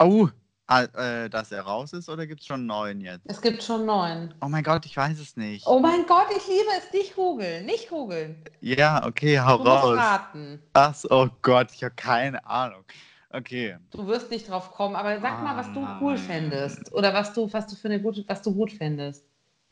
[0.00, 0.28] Oh,
[0.66, 3.22] ah, äh, dass er raus ist oder gibt es schon neuen jetzt?
[3.26, 4.34] Es gibt schon neun.
[4.42, 5.66] Oh mein Gott, ich weiß es nicht.
[5.66, 6.92] Oh mein Gott, ich liebe es.
[6.92, 8.42] Nicht googeln, nicht googeln.
[8.60, 9.98] Ja, okay, hau Du raus.
[9.98, 10.60] raten.
[10.72, 12.84] Ach, so, oh Gott, ich habe keine Ahnung.
[13.30, 13.76] Okay.
[13.90, 16.22] Du wirst nicht drauf kommen, aber sag mal, was du Ah, cool nein.
[16.24, 16.92] fändest.
[16.92, 19.24] Oder was du, was du für eine gute, was du gut fändest.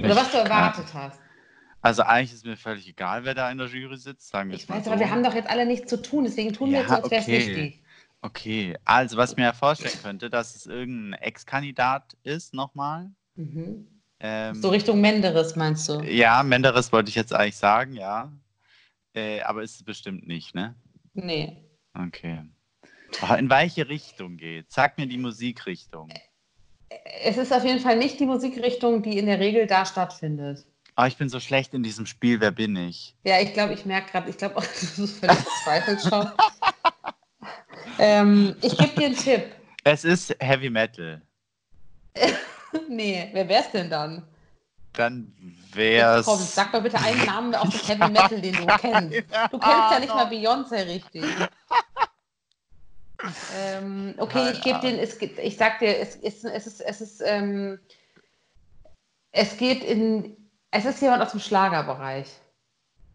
[0.06, 1.20] Oder was du erwartet hast.
[1.80, 4.62] Also eigentlich ist mir völlig egal, wer da in der Jury sitzt, sagen wir Ich
[4.62, 4.90] es mal weiß, so.
[4.90, 6.96] aber wir haben doch jetzt alle nichts zu tun, deswegen tun wir Ja, jetzt so,
[6.96, 7.56] als wäre es okay.
[7.56, 7.82] wichtig.
[8.22, 13.10] Okay, also was ich mir ja vorstellen könnte, dass es irgendein Ex-Kandidat ist nochmal.
[13.34, 13.86] Mhm.
[14.20, 16.00] Ähm, So Richtung Menderes meinst du?
[16.00, 18.32] ja, Menderes wollte ich jetzt eigentlich sagen, ja.
[19.12, 20.74] Äh, aber ist es bestimmt nicht, ne?
[21.12, 21.58] Nee.
[21.92, 22.42] Okay.
[23.22, 24.72] Oh, in welche Richtung geht?
[24.72, 26.08] Sag mir die Musikrichtung.
[27.22, 30.64] Es ist auf jeden Fall nicht die Musikrichtung, die in der Regel da stattfindet.
[30.96, 33.16] Oh, ich bin so schlecht in diesem Spiel, wer bin ich?
[33.24, 36.30] Ja, ich glaube, ich merke gerade, ich glaube auch, das ist völlig verzweifelt schon.
[37.98, 39.44] ähm, ich gebe dir einen Tipp.
[39.82, 41.20] Es ist Heavy Metal.
[42.88, 44.26] Nee, wer wär's denn dann?
[44.94, 46.26] Dann Jetzt wär's.
[46.26, 49.16] komm, sag mal bitte einen Namen aus dem Heavy Metal, den du kennst.
[49.50, 51.24] Du kennst ja nicht mal Beyoncé richtig.
[53.56, 57.22] Ähm, okay, ich gebe den, es, ich sag dir, es, ist, es ist, es ist,
[57.24, 57.78] ähm,
[59.32, 60.36] es geht in,
[60.70, 62.28] es ist jemand aus dem Schlagerbereich.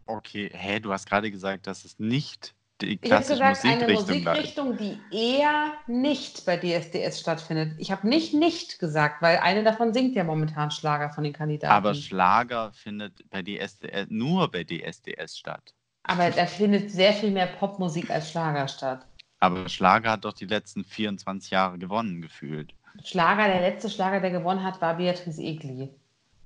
[0.06, 3.92] Okay, hä, du hast gerade gesagt, dass es nicht die Ich habe klassische gesagt, eine
[3.92, 4.76] Musikrichtung ist.
[4.76, 4.76] Musikrichtung,
[5.10, 7.74] die eher nicht bei DSDS stattfindet.
[7.78, 11.72] Ich habe nicht nicht gesagt, weil eine davon singt ja momentan Schlager von den Kandidaten.
[11.72, 15.74] Aber Schlager findet bei DSDS nur bei DSDS statt.
[16.04, 19.06] Aber da findet sehr viel mehr Popmusik als Schlager statt.
[19.40, 22.74] Aber Schlager hat doch die letzten 24 Jahre gewonnen gefühlt.
[23.02, 25.88] Schlager, der letzte Schlager, der gewonnen hat, war Beatrice Egli.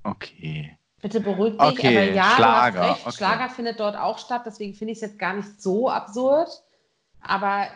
[0.04, 0.78] Okay.
[1.02, 3.16] Bitte beruhig dich, Okay, aber ja, Schlager, du hast recht, okay.
[3.16, 6.48] Schlager findet dort auch statt, deswegen finde ich es jetzt gar nicht so absurd.
[7.20, 7.66] Aber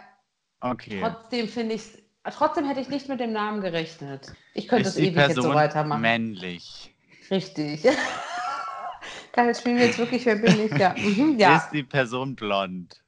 [0.61, 1.01] Okay.
[1.01, 1.83] trotzdem finde ich
[2.25, 4.33] trotzdem hätte ich nicht mit dem Namen gerechnet.
[4.55, 6.01] Ich könnte es ewig jetzt so Person weitermachen.
[6.01, 6.95] männlich?
[7.31, 7.83] Richtig.
[9.33, 10.73] Geil, jetzt spielen wir jetzt wirklich, wer bin ich?
[10.73, 10.95] Ja.
[10.99, 11.57] Mhm, ja.
[11.57, 13.03] Ist die Person blond?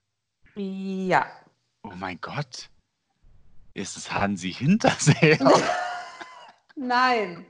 [0.57, 1.27] ja.
[1.83, 2.69] Oh mein Gott.
[3.75, 5.39] Ist es Hansi Hinterseher?
[6.77, 7.47] Nein.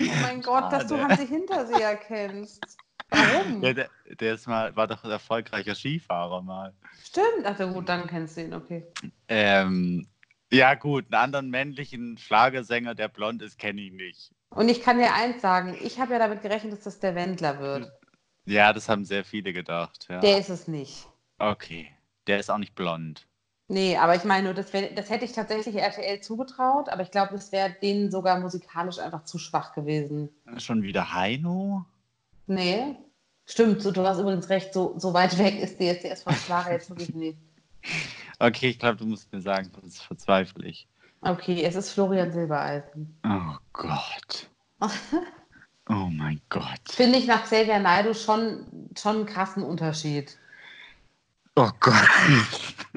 [0.00, 0.98] Oh mein Gott, dass du.
[0.98, 2.76] Hansi Hinterseher kennst.
[3.10, 3.62] Warum?
[3.62, 6.74] ja, der, der ist mal, war doch ein erfolgreicher Skifahrer mal.
[7.02, 7.44] Stimmt.
[7.44, 8.84] Ach gut, dann kennst du ihn, okay.
[9.28, 10.08] Ähm,
[10.52, 14.32] ja, gut, einen anderen männlichen Schlagersänger, der blond ist, kenne ich nicht.
[14.50, 17.58] Und ich kann dir eins sagen, ich habe ja damit gerechnet, dass das der Wendler
[17.60, 17.90] wird.
[18.44, 20.06] Ja, das haben sehr viele gedacht.
[20.08, 20.20] Ja.
[20.20, 21.08] Der ist es nicht.
[21.38, 21.90] okay.
[22.26, 23.26] Der ist auch nicht blond.
[23.68, 27.10] Nee, aber ich meine nur, das, wär, das hätte ich tatsächlich RTL zugetraut, aber ich
[27.10, 30.28] glaube, es wäre denen sogar musikalisch einfach zu schwach gewesen.
[30.58, 31.84] Schon wieder Heino?
[32.46, 32.94] Nee.
[33.44, 36.90] Stimmt, so, du hast übrigens recht, so, so weit weg ist DSDS von Schlager jetzt
[36.90, 37.38] wirklich nicht.
[38.38, 40.86] Okay, ich glaube, du musst mir sagen, sonst verzweifle ich.
[41.22, 43.18] Okay, es ist Florian Silbereisen.
[43.24, 44.50] Oh Gott.
[45.88, 46.80] Oh mein Gott.
[46.88, 50.36] Finde ich nach Xavier Naidoo schon, schon einen krassen Unterschied.
[51.54, 51.94] Oh Gott.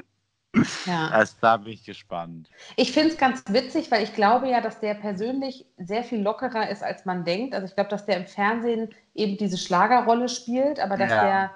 [0.86, 1.10] Ja.
[1.12, 2.48] Also, da bin ich gespannt.
[2.76, 6.68] Ich finde es ganz witzig, weil ich glaube ja, dass der persönlich sehr viel lockerer
[6.70, 7.54] ist, als man denkt.
[7.54, 11.22] Also ich glaube, dass der im Fernsehen eben diese Schlagerrolle spielt, aber dass Ja.
[11.22, 11.50] der,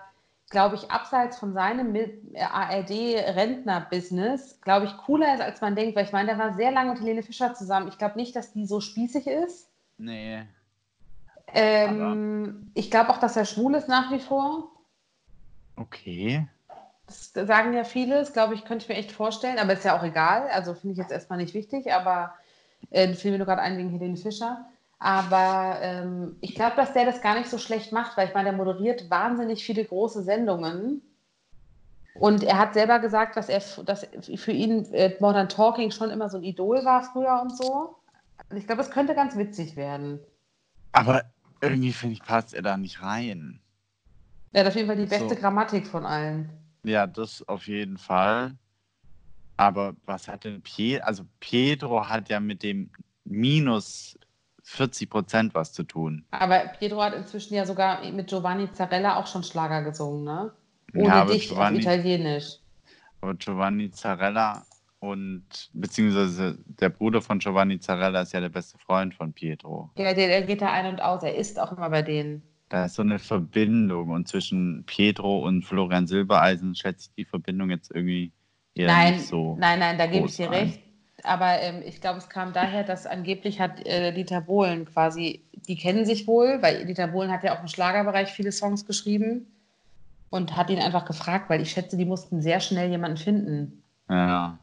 [0.50, 1.94] glaube ich, abseits von seinem
[2.36, 5.96] ARD-Rentner-Business, glaube ich, cooler ist, als man denkt.
[5.96, 7.88] Weil ich meine, der war sehr lange mit Helene Fischer zusammen.
[7.88, 9.70] Ich glaube nicht, dass die so spießig ist.
[9.98, 10.42] Nee.
[11.48, 14.70] Ähm, ich glaube auch, dass er schwul ist nach wie vor.
[15.76, 16.46] Okay.
[17.06, 19.98] Das sagen ja viele, das glaube ich, könnte ich mir echt vorstellen, aber ist ja
[19.98, 20.48] auch egal.
[20.48, 22.34] Also finde ich jetzt erstmal nicht wichtig, aber
[22.90, 24.66] äh, fiel mir nur gerade ein wegen Helene Fischer.
[24.98, 28.50] Aber ähm, ich glaube, dass der das gar nicht so schlecht macht, weil ich meine,
[28.50, 31.02] der moderiert wahnsinnig viele große Sendungen.
[32.14, 36.30] Und er hat selber gesagt, dass er dass für ihn äh, Modern Talking schon immer
[36.30, 37.96] so ein Idol war früher und so.
[38.54, 40.20] Ich glaube, es könnte ganz witzig werden.
[40.92, 41.24] Aber
[41.60, 43.60] irgendwie finde ich, passt er da nicht rein.
[44.52, 45.36] Er hat auf jeden Fall die beste So.
[45.36, 46.50] Grammatik von allen.
[46.84, 48.56] Ja, das auf jeden Fall.
[49.56, 51.04] Aber was hat denn Pietro?
[51.06, 52.90] Also Pietro hat ja mit dem
[53.24, 54.18] minus
[54.64, 56.26] 40 Prozent was zu tun.
[56.30, 60.52] Aber Pietro hat inzwischen ja sogar mit Giovanni Zarella auch schon Schlager gesungen, ne?
[60.94, 62.58] Ohne Ja, aber dich Giovanni- auf Italienisch.
[63.20, 64.66] Aber Giovanni Zarella
[64.98, 69.90] und beziehungsweise der Bruder von Giovanni Zarella ist ja der beste Freund von Pietro.
[69.96, 71.22] Ja, der, der geht da ein und aus.
[71.22, 72.42] Er ist auch immer bei denen.
[72.74, 77.70] Da ist so eine Verbindung und zwischen Pietro und Florian Silbereisen schätze ich die Verbindung
[77.70, 78.32] jetzt irgendwie
[78.74, 79.54] eher nein, nicht so.
[79.60, 80.80] nein, nein, da gebe ich dir recht.
[81.22, 85.76] Aber ähm, ich glaube, es kam daher, dass angeblich hat äh, Dieter Bohlen quasi, die
[85.76, 89.46] kennen sich wohl, weil Dieter Bohlen hat ja auch im Schlagerbereich viele Songs geschrieben
[90.30, 93.84] und hat ihn einfach gefragt, weil ich schätze, die mussten sehr schnell jemanden finden.
[94.10, 94.58] Ja.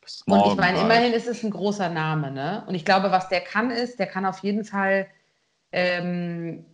[0.00, 0.86] Bis Und ich meine, halt.
[0.86, 2.64] immerhin ist es ein großer Name, ne?
[2.66, 5.08] Und ich glaube, was der kann, ist, der kann auf jeden Fall,
[5.72, 6.64] ähm,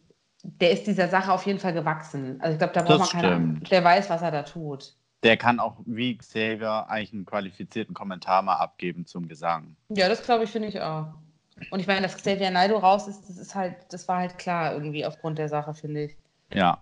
[0.43, 2.41] der ist dieser Sache auf jeden Fall gewachsen.
[2.41, 3.71] Also ich glaube, da braucht man Das keine stimmt.
[3.71, 4.95] Der weiß, was er da tut.
[5.23, 9.77] Der kann auch wie Xavier eigentlich einen qualifizierten Kommentar mal abgeben zum Gesang.
[9.91, 11.13] Ja, das glaube ich, finde ich auch.
[11.71, 14.73] Und ich meine, dass Xavier Naidoo raus ist, das ist halt, das war halt klar
[14.73, 16.17] irgendwie aufgrund der Sache, finde ich.
[16.55, 16.79] Ja.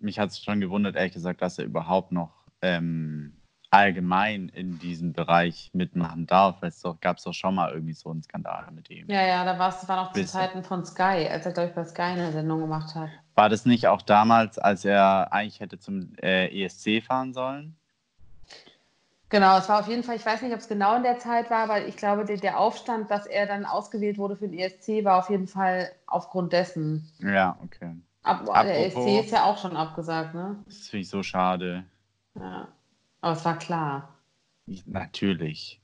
[0.00, 3.36] Mich hat es schon gewundert, ehrlich gesagt, dass er überhaupt noch ähm,
[3.74, 6.62] allgemein in diesem Bereich mitmachen darf.
[6.62, 9.08] Es gab es doch schon mal irgendwie so einen Skandal mit ihm.
[9.10, 10.24] Ja, ja, da war es war noch zu.
[10.24, 13.10] Zeiten von Sky, als er, glaube ich, bei Sky eine Sendung gemacht hat.
[13.34, 17.76] War das nicht auch damals, als er eigentlich hätte zum äh, ESC fahren sollen?
[19.30, 21.50] Genau, es war auf jeden Fall, ich weiß nicht, ob es genau in der Zeit
[21.50, 25.04] war, aber ich glaube, der, der Aufstand, dass er dann ausgewählt wurde für den ESC,
[25.04, 27.10] war auf jeden Fall aufgrund dessen.
[27.18, 27.96] Ja, okay.
[28.22, 30.56] Ab, der Apropos- ESC ist ja auch schon abgesagt, ne?
[30.66, 31.84] Das finde ich so schade.
[32.36, 32.68] Ja.
[33.24, 34.18] Aber es war klar.
[34.66, 35.80] Ich, natürlich.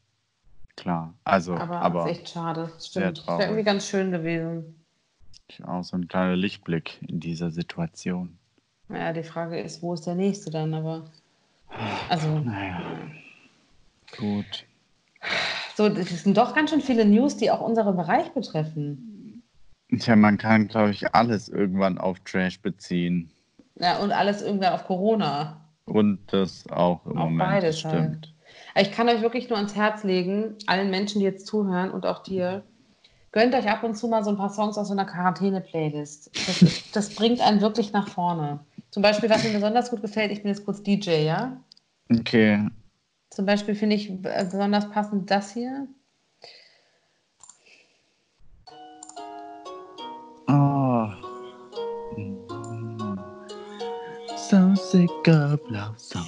[0.76, 1.14] Klar.
[1.24, 2.70] Also, Aber, aber, es ist echt schade.
[2.78, 3.16] Stimmt.
[3.16, 4.84] Das wäre irgendwie ganz schön gewesen.
[5.64, 8.36] auch so ein kleiner Lichtblick in dieser Situation.
[8.88, 10.74] Naja, die Frage ist, wo ist der nächste dann?
[10.74, 11.06] Aber.
[12.10, 12.28] Also.
[12.40, 12.82] Naja.
[14.18, 14.66] Gut.
[15.76, 19.42] So, das sind doch ganz schön viele News, die auch unseren Bereich betreffen.
[19.98, 23.30] Tja, man kann, glaube ich, alles irgendwann auf Trash beziehen.
[23.76, 25.59] Ja, und alles irgendwann auf Corona.
[25.90, 27.50] Und das auch im Auch Moment.
[27.50, 28.04] beides das halt.
[28.04, 28.34] stimmt.
[28.76, 32.22] Ich kann euch wirklich nur ans Herz legen, allen Menschen, die jetzt zuhören und auch
[32.22, 32.62] dir,
[33.32, 36.30] gönnt euch ab und zu mal so ein paar Songs aus so einer Quarantäne-Playlist.
[36.46, 38.60] Das, das bringt einen wirklich nach vorne.
[38.90, 41.60] Zum Beispiel, was mir besonders gut gefällt, ich bin jetzt kurz DJ, ja?
[42.10, 42.68] Okay.
[43.30, 45.88] Zum Beispiel finde ich besonders passend das hier.
[54.52, 54.76] Love
[55.96, 56.26] song.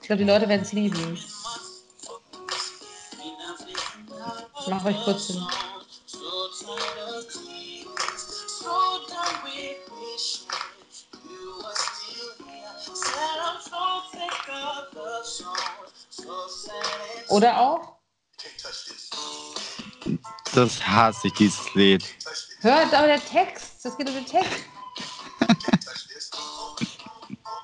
[0.00, 1.18] Ich glaube, die Leute werden es lieben.
[4.60, 5.42] Ich mache euch kurz den.
[17.28, 17.95] Oder auch?
[20.56, 22.02] Das hasse ich, dieses Lied.
[22.62, 23.84] Hört aber der Text.
[23.84, 24.64] Das geht um den Text.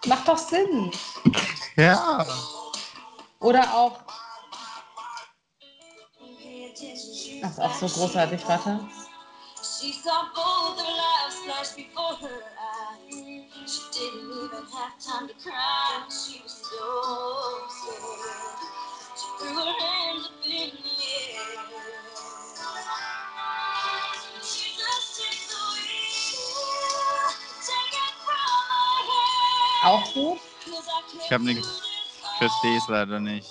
[0.05, 0.93] Macht doch Sinn.
[1.77, 2.27] Ja.
[3.41, 3.99] Oder auch.
[7.41, 8.87] Das ist auch so großartig, warte.
[9.63, 13.15] She saw both their lives flash before her eyes.
[13.67, 16.05] She didn't even have time to cry.
[16.11, 18.61] She was so scared.
[19.17, 20.02] She threw her hands
[29.83, 30.39] Auch gut.
[31.25, 31.83] Ich habe nichts.
[32.33, 33.49] Ich verstehe es leider nicht.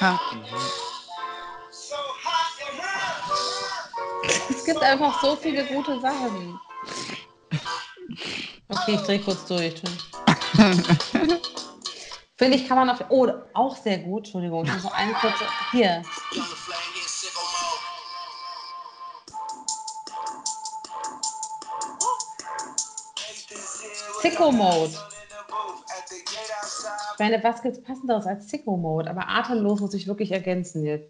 [0.00, 0.20] Ha.
[4.48, 6.58] Es gibt einfach so viele gute Sachen.
[8.68, 9.74] Okay, ich drehe kurz durch.
[12.36, 13.02] Finde ich, kann man auf.
[13.08, 14.24] Oh, auch sehr gut.
[14.24, 15.44] Entschuldigung, ich muss noch eine kurze.
[15.72, 16.02] Hier.
[24.30, 24.90] Sicko Mode.
[27.12, 29.08] Ich meine, was gibt's passenderes als Sicko Mode?
[29.08, 31.08] Aber atemlos muss ich wirklich ergänzen jetzt.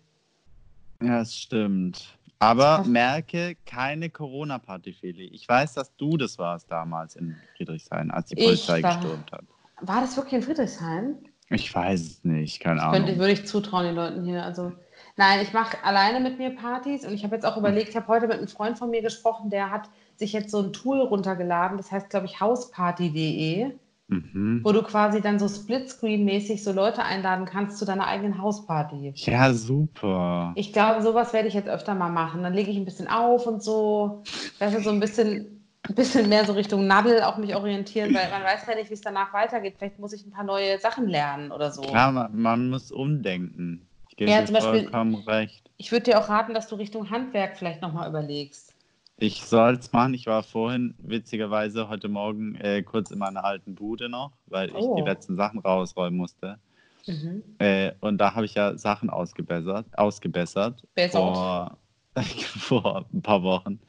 [1.02, 2.18] Ja, es stimmt.
[2.38, 5.24] Aber merke, keine Corona-Party, Feli.
[5.28, 9.44] Ich weiß, dass du das warst damals in Friedrichshain, als die Polizei war- gestürmt hat.
[9.80, 11.16] War das wirklich in Friedrichshain?
[11.48, 13.18] Ich weiß es nicht, keine Könnte, Ahnung.
[13.18, 14.42] würde ich zutrauen den Leuten hier.
[14.44, 14.72] Also,
[15.18, 18.08] Nein, ich mache alleine mit mir Partys und ich habe jetzt auch überlegt, ich habe
[18.08, 19.88] heute mit einem Freund von mir gesprochen, der hat
[20.18, 23.72] sich jetzt so ein Tool runtergeladen, das heißt, glaube ich, hausparty.de,
[24.08, 24.60] Mhm.
[24.62, 29.12] wo du quasi dann so Splitscreen-mäßig so Leute einladen kannst zu deiner eigenen Hausparty.
[29.16, 30.52] Ja, super.
[30.54, 32.44] Ich glaube, sowas werde ich jetzt öfter mal machen.
[32.44, 34.22] Dann lege ich ein bisschen auf und so,
[34.60, 38.30] weißt du, so ein bisschen, ein bisschen mehr so Richtung Nadel auch mich orientieren, weil
[38.30, 39.74] man weiß ja nicht, wie es danach weitergeht.
[39.76, 41.82] Vielleicht muss ich ein paar neue Sachen lernen oder so.
[41.82, 43.88] Klar, man, man muss umdenken.
[44.08, 45.68] Ich gebe Ja, dir zum Beispiel- vollkommen recht.
[45.78, 48.72] Ich würde dir auch raten, dass du Richtung Handwerk vielleicht nochmal überlegst.
[49.18, 50.12] Ich soll es machen.
[50.14, 54.74] Ich war vorhin witzigerweise heute Morgen äh, kurz in meiner alten Bude noch, weil ich
[54.74, 54.96] Oh.
[54.96, 56.58] die letzten Sachen rausräumen musste.
[57.06, 57.42] Mhm.
[57.58, 61.12] Äh, und da habe ich ja Sachen ausgebessert, ausgebessert Bessert.
[61.22, 61.78] vor,
[62.58, 63.80] vor ein paar Wochen.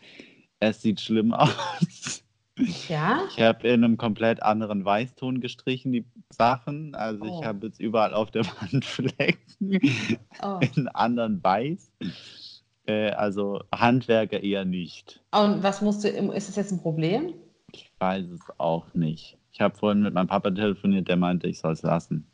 [0.62, 2.24] Es sieht schlimm aus.
[2.88, 3.20] Ja?
[3.30, 6.96] Ich habe in einem komplett anderen Weißton gestrichen, die Sachen.
[6.96, 7.40] Also Oh.
[7.40, 10.60] ich habe jetzt überall auf der Wand Flecken Oh.
[10.76, 11.92] in anderen Weiß.
[12.88, 15.22] Äh, also Handwerker eher nicht.
[15.32, 17.34] Und was musst du, ist es jetzt ein Problem?
[17.72, 19.38] Ich weiß es auch nicht.
[19.52, 22.26] Ich habe vorhin mit meinem Papa telefoniert, der meinte, ich soll es lassen.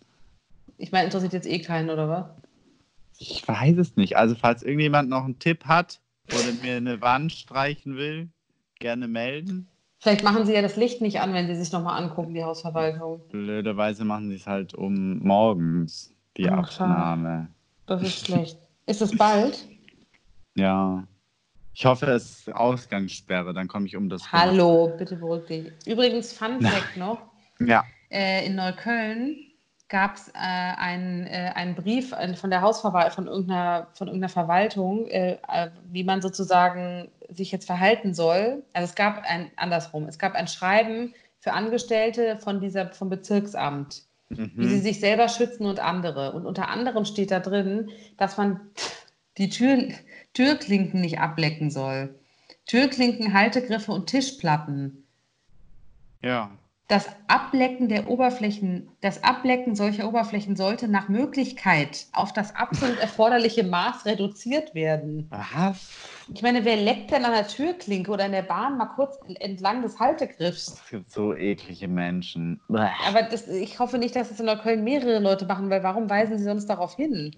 [0.77, 2.25] Ich meine, interessiert jetzt eh keinen, oder was?
[3.17, 4.17] Ich weiß es nicht.
[4.17, 5.99] Also falls irgendjemand noch einen Tipp hat
[6.31, 8.29] oder mir eine Wand streichen will,
[8.79, 9.67] gerne melden.
[9.99, 13.21] Vielleicht machen sie ja das Licht nicht an, wenn sie sich nochmal angucken, die Hausverwaltung.
[13.29, 16.79] Blöderweise machen sie es halt um morgens, die Ach.
[16.79, 17.47] Abnahme.
[17.85, 18.59] Das ist schlecht.
[18.85, 19.65] Ist es bald?
[20.55, 21.03] Ja.
[21.75, 24.31] Ich hoffe, es ist Ausgangssperre, dann komme ich um das.
[24.31, 25.71] Hallo, bitte beruhig dich.
[25.87, 27.19] Übrigens, Fun Fact noch:
[27.59, 27.83] Ja.
[28.11, 29.35] äh, In Neukölln
[29.89, 34.29] gab es äh, einen, äh, einen Brief äh, von der Hausverwaltung, von irgendeiner, von irgendeiner
[34.29, 38.63] Verwaltung, äh, äh, wie man sozusagen sich jetzt verhalten soll.
[38.73, 44.03] Also es gab ein, andersrum, es gab ein Schreiben für Angestellte von dieser, vom Bezirksamt,
[44.29, 44.81] wie sie Mhm.
[44.81, 46.33] sich selber schützen und andere.
[46.33, 48.59] Und unter anderem steht da drin, dass man
[49.37, 49.89] die Tür,
[50.34, 52.19] Türklinken nicht ablecken soll.
[52.65, 55.05] Türklinken, Haltegriffe und Tischplatten.
[56.21, 56.51] Ja.
[56.89, 63.63] Das Ablecken der Oberflächen, das Ablecken solcher Oberflächen sollte nach Möglichkeit auf das absolut erforderliche
[63.63, 65.27] Maß reduziert werden.
[65.29, 65.89] Was?
[66.34, 69.81] Ich meine, wer leckt denn an der Türklinke oder in der Bahn mal kurz entlang
[69.81, 70.73] des Haltegriffs?
[70.84, 72.59] Es gibt so eklige Menschen.
[72.67, 76.38] Aber das, ich hoffe nicht, dass es in Neukölln mehrere Leute machen, weil warum weisen
[76.38, 77.36] sie sonst darauf hin?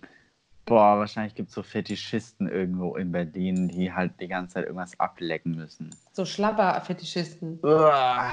[0.66, 4.99] Boah, wahrscheinlich gibt es so Fetischisten irgendwo in Berlin, die halt die ganze Zeit irgendwas
[4.99, 5.91] ablecken müssen.
[6.13, 7.59] So Schlabber-Fetischisten.
[7.63, 8.32] Uah.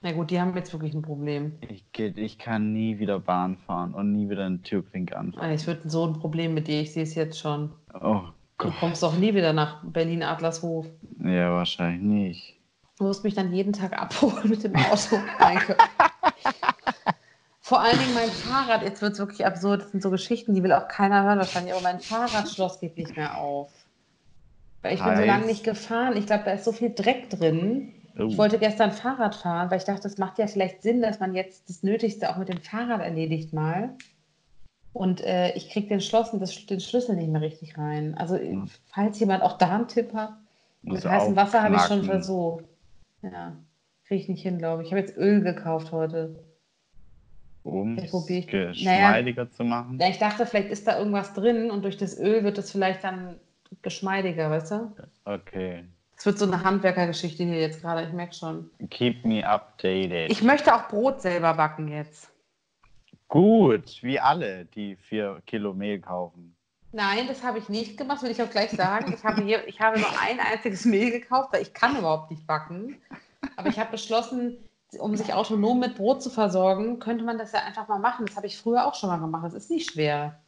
[0.00, 1.58] Na gut, die haben jetzt wirklich ein Problem.
[1.68, 5.50] Ich, ich kann nie wieder Bahn fahren und nie wieder eine Türklinke anfahren.
[5.50, 7.70] Es wird so ein Problem mit dir, ich sehe es jetzt schon.
[7.94, 8.22] Oh
[8.58, 8.74] Du Gott.
[8.80, 10.86] kommst doch nie wieder nach Berlin-Adlershof.
[11.22, 12.54] Ja, wahrscheinlich nicht.
[12.98, 15.16] Du musst mich dann jeden Tag abholen mit dem Auto.
[15.38, 15.76] Danke.
[17.68, 20.62] Vor allen Dingen mein Fahrrad, jetzt wird es wirklich absurd, das sind so Geschichten, die
[20.62, 23.70] will auch keiner hören wahrscheinlich, aber mein Fahrradschloss geht nicht mehr auf.
[24.80, 26.16] Weil ich bin so lange nicht gefahren.
[26.16, 27.92] Ich glaube, da ist so viel Dreck drin.
[28.18, 28.22] Oh.
[28.22, 31.34] Ich wollte gestern Fahrrad fahren, weil ich dachte, es macht ja vielleicht Sinn, dass man
[31.34, 33.90] jetzt das Nötigste auch mit dem Fahrrad erledigt mal.
[34.94, 38.16] Und äh, ich kriege den, Schloss und das, den Schlüssel nicht mehr richtig rein.
[38.16, 38.70] Also, Hm.
[38.86, 40.32] falls jemand auch da einen Tipp hat,
[40.80, 42.64] mit heißem Wasser habe ich schon versucht.
[43.20, 43.52] Ja,
[44.06, 44.88] kriege ich nicht hin, glaube ich.
[44.88, 46.47] Ich habe jetzt Öl gekauft heute.
[47.68, 48.10] Um es
[48.46, 49.98] geschmeidiger zu machen.
[50.00, 53.04] Ja, ich dachte, vielleicht ist da irgendwas drin und durch das Öl wird es vielleicht
[53.04, 53.36] dann
[53.82, 54.96] geschmeidiger, weißt du?
[55.24, 55.84] Okay.
[56.16, 58.70] Es wird so eine Handwerkergeschichte hier jetzt gerade, ich merke schon.
[58.90, 60.32] Keep me updated.
[60.32, 62.32] Ich möchte auch Brot selber backen jetzt.
[63.28, 66.56] Gut, wie alle, die vier Kilo Mehl kaufen.
[66.92, 69.12] Nein, das habe ich nicht gemacht, will ich auch gleich sagen.
[69.12, 72.46] Ich habe, hier, ich habe nur ein einziges Mehl gekauft, weil ich kann überhaupt nicht
[72.46, 72.96] backen.
[73.56, 74.56] Aber ich habe beschlossen,
[74.98, 78.26] um sich autonom mit Brot zu versorgen, könnte man das ja einfach mal machen.
[78.26, 79.44] Das habe ich früher auch schon mal gemacht.
[79.44, 80.38] Das ist nicht schwer.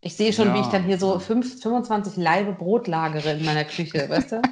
[0.00, 0.62] Ich sehe schon, wie Ja.
[0.64, 4.42] ich dann hier so fünf, 25 Laibe Brot lagere in meiner Küche, weißt du?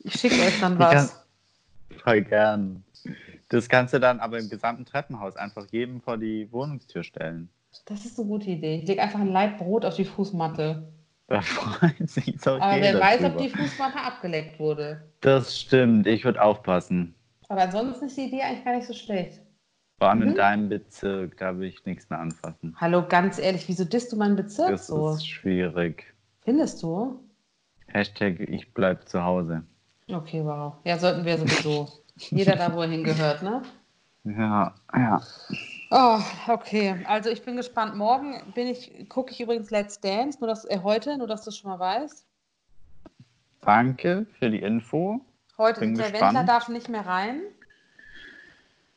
[0.00, 1.24] Ich schicke euch dann was.
[2.02, 2.84] Voll gern.
[3.48, 7.48] Das kannst du dann aber im gesamten Treppenhaus einfach jedem vor die Wohnungstür stellen.
[7.86, 8.76] Das ist eine gute Idee.
[8.76, 10.92] Ich lege einfach ein Laib Brot auf die Fußmatte.
[11.30, 13.34] Da freut sich so Aber wer weiß, drüber.
[13.34, 15.08] ob die Fußmatte abgeleckt wurde.
[15.20, 17.14] Das stimmt, ich würde aufpassen.
[17.48, 19.40] Aber ansonsten ist die Idee eigentlich gar nicht so schlecht.
[19.98, 20.34] Vor allem in Mhm.
[20.34, 22.74] deinem Bezirk, da will ich nichts mehr anfassen.
[22.80, 25.10] Hallo, ganz ehrlich, wieso disst du meinen Bezirk Das so?
[25.14, 26.04] ist schwierig.
[26.40, 27.20] Findest du?
[27.86, 29.62] Hashtag ich bleib zu Hause.
[30.10, 30.74] Okay, wow.
[30.84, 31.86] Ja, sollten wir sowieso.
[32.16, 33.62] Jeder da, wo er hingehört, ne?
[34.24, 35.20] Ja, ja.
[35.90, 37.04] Oh, okay.
[37.06, 37.96] Also ich bin gespannt.
[37.96, 41.50] Morgen bin ich, gucke ich übrigens Let's Dance, nur dass, äh, heute, nur dass du
[41.50, 42.26] es schon mal weißt.
[43.62, 45.20] Danke für die Info.
[45.58, 46.34] Heute, Bin der gespannt.
[46.36, 47.40] Wendler darf nicht mehr rein.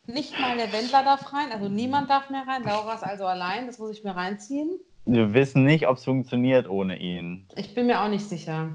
[0.05, 2.63] Nicht mal der Wendler darf rein, also niemand darf mehr rein.
[2.63, 4.69] Laura ist also allein, das muss ich mir reinziehen.
[5.05, 7.47] Wir wissen nicht, ob es funktioniert ohne ihn.
[7.55, 8.69] Ich bin mir auch nicht sicher.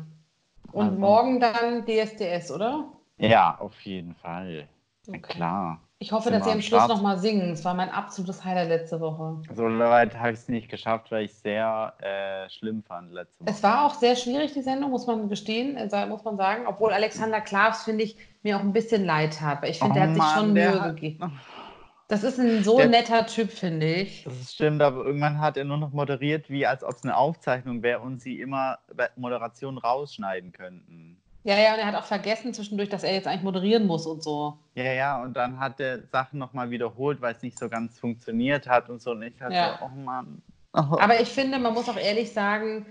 [0.73, 2.93] Und Also- morgen dann DSDS, oder?
[3.19, 4.69] Ja, auf jeden Fall.
[5.07, 5.21] Na Okay.
[5.35, 5.81] klar.
[6.01, 7.51] Ich hoffe, dass sie am Schluss nochmal singen.
[7.51, 9.43] Es war mein absolutes Highlight letzte Woche.
[9.53, 13.41] So weit habe ich es nicht geschafft, weil ich es sehr äh, schlimm fand letzte
[13.45, 13.51] Woche.
[13.51, 16.67] Es war auch sehr schwierig, die Sendung, muss man gestehen, äh, muss man sagen.
[16.69, 19.65] Obwohl Alexander Klavs, finde ich, mir auch ein bisschen leid hat.
[19.69, 21.41] Ich finde, Oh der hat sich Mann, schon der Mühe hat- gegeben.
[22.07, 24.23] Das ist ein so Der- netter Typ, finde ich.
[24.25, 27.83] Das stimmt, aber irgendwann hat er nur noch moderiert, wie als ob es eine Aufzeichnung
[27.83, 31.21] wäre und sie immer bei Moderation rausschneiden könnten.
[31.49, 34.23] Ja, ja, und er hat auch vergessen zwischendurch, dass er jetzt eigentlich moderieren muss und
[34.23, 34.59] so.
[34.75, 38.69] Ja, ja, und dann hat er Sachen nochmal wiederholt, weil es nicht so ganz funktioniert
[38.69, 39.13] hat und so.
[39.13, 39.79] Und ich hatte Ja.
[39.81, 40.43] so, oh Mann.
[40.75, 40.99] Oh.
[41.01, 42.85] Aber ich finde, man muss auch ehrlich sagen,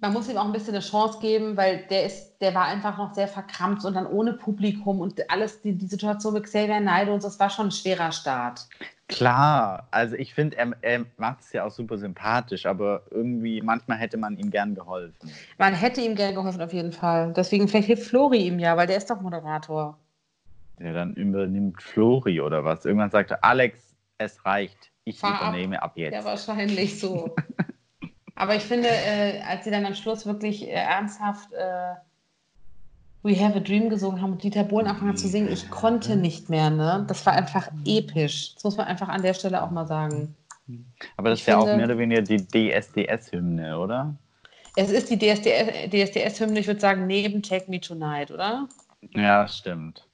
[0.00, 2.98] man muss ihm auch ein bisschen eine Chance geben, weil der ist, der war einfach
[2.98, 7.14] noch sehr verkrampft und dann ohne Publikum und alles, die, die Situation mit Xavier Naidoo
[7.14, 8.68] und so, das war schon ein schwerer Start.
[9.08, 13.98] Klar, also ich finde, er, er macht es ja auch super sympathisch, aber irgendwie, manchmal
[13.98, 15.30] hätte man ihm gern geholfen.
[15.56, 17.32] Man hätte ihm gerne geholfen, auf jeden Fall.
[17.32, 19.98] Deswegen vielleicht hilft Flori ihm ja, weil der ist doch Moderator.
[20.78, 22.84] Ja, dann übernimmt Flori oder was.
[22.84, 25.48] Irgendwann sagte Alex, es reicht, ich Fahr ab.
[25.48, 26.12] übernehme ab jetzt.
[26.12, 27.34] Ja, wahrscheinlich so.
[28.38, 31.94] Aber ich finde, äh, als sie dann am Schluss wirklich äh, ernsthaft äh,
[33.24, 36.48] We Have a Dream gesungen haben und Dieter Bohlen angefangen zu singen, ich konnte nicht
[36.48, 37.04] mehr, ne?
[37.08, 38.54] Das war einfach episch.
[38.54, 40.36] Das muss man einfach an der Stelle auch mal sagen.
[41.16, 44.14] aber das ich ist ja auch mehr oder weniger die DSDS-Hymne, oder?
[44.76, 48.68] Es ist die DSDS DSDS-Hymne, ich würde sagen, neben Take Me Tonight, oder?
[49.16, 50.06] Ja, stimmt.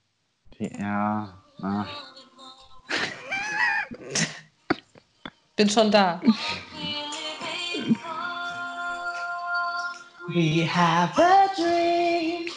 [0.57, 1.87] Die, ja, ach.
[5.55, 6.19] Bin schon da.
[10.27, 12.49] We have a dream.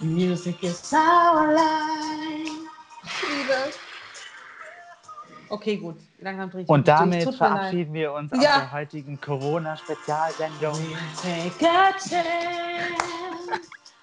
[0.00, 2.50] Music is our life.
[3.22, 3.72] Liebe.
[5.48, 5.96] Okay, gut.
[6.18, 6.98] Langsam drehe ich Und durch.
[6.98, 8.58] damit verabschieden wir uns aus Ja.
[8.58, 10.74] der heutigen Corona-Spezialsendung.
[11.22, 13.60] Take a chance.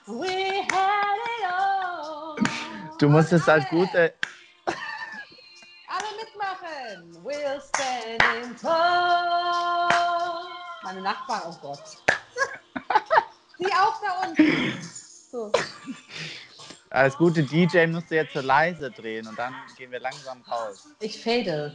[0.07, 2.35] We had it all.
[2.97, 4.13] Du musst es als gute.
[5.87, 7.23] Alle mitmachen.
[7.25, 9.89] We'll stand in tall.
[10.83, 11.97] Meine Nachbarn, oh Gott.
[13.63, 14.73] Sie auch da unten.
[15.31, 15.51] So.
[16.89, 20.89] Als gute DJ musst du jetzt so leise drehen und dann gehen wir langsam raus.
[20.99, 21.73] Ich fade.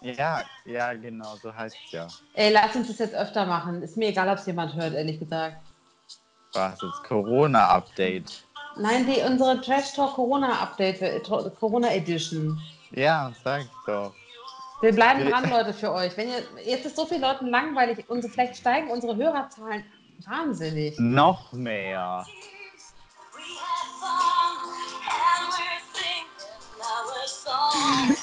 [0.00, 2.08] Ja, ja, genau, so heißt es ja.
[2.34, 3.82] Ey, lass uns das jetzt öfter machen.
[3.82, 5.56] Ist mir egal, ob es jemand hört, ehrlich gesagt.
[6.52, 8.44] Was ist Corona-Update?
[8.76, 12.60] Nein, die, unsere Trash Talk Corona Update, äh, Tro- Corona Edition.
[12.90, 14.14] Ja, sag doch.
[14.80, 16.16] Wir bleiben dran, Leute, für euch.
[16.16, 19.84] Wenn ihr, jetzt ist so vielen Leuten langweilig, unsere, vielleicht steigen unsere Hörerzahlen
[20.26, 20.98] wahnsinnig.
[20.98, 22.26] Noch mehr.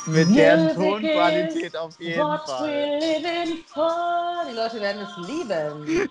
[0.05, 2.99] Mit der Music Tonqualität auf jeden What Fall.
[4.49, 6.09] Die Leute werden es lieben.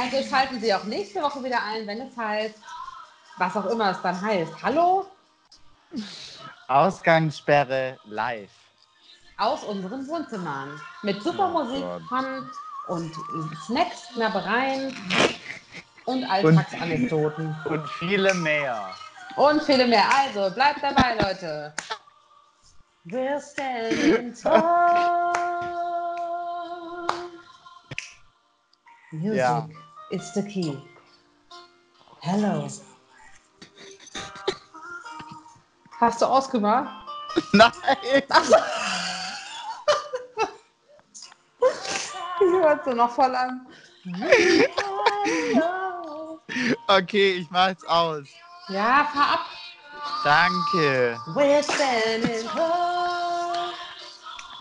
[0.00, 2.54] also schalten Sie auch nächste Woche wieder ein, wenn es heißt,
[3.38, 4.52] was auch immer es dann heißt.
[4.62, 5.06] Hallo
[6.68, 8.50] Ausgangssperre live.
[9.38, 10.80] aus unseren Wohnzimmern.
[11.02, 12.02] Mit super Oh Musik, Gott.
[12.08, 12.50] Fun
[12.90, 13.14] und
[13.66, 14.94] Snacks, Knabbereien
[16.06, 17.56] und Alltagsanekdoten.
[17.66, 18.90] Und viele mehr.
[19.36, 20.04] Und viele mehr.
[20.12, 21.72] Also, bleibt dabei, Leute.
[23.06, 25.32] We're standing tall.
[29.12, 29.68] Music Ja.
[30.10, 30.76] is the key.
[32.20, 32.68] Hello.
[36.00, 36.90] Hast du ausgemacht?
[37.52, 37.72] Nein!
[42.40, 43.66] Ich hört so noch voll an.
[46.86, 48.28] Okay, ich mach's aus.
[48.68, 49.46] Ja, fahr ab.
[50.24, 51.20] Danke.
[51.34, 53.72] We're standing tall.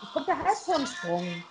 [0.02, 1.44] Jetzt kommt der Halbtonsprung.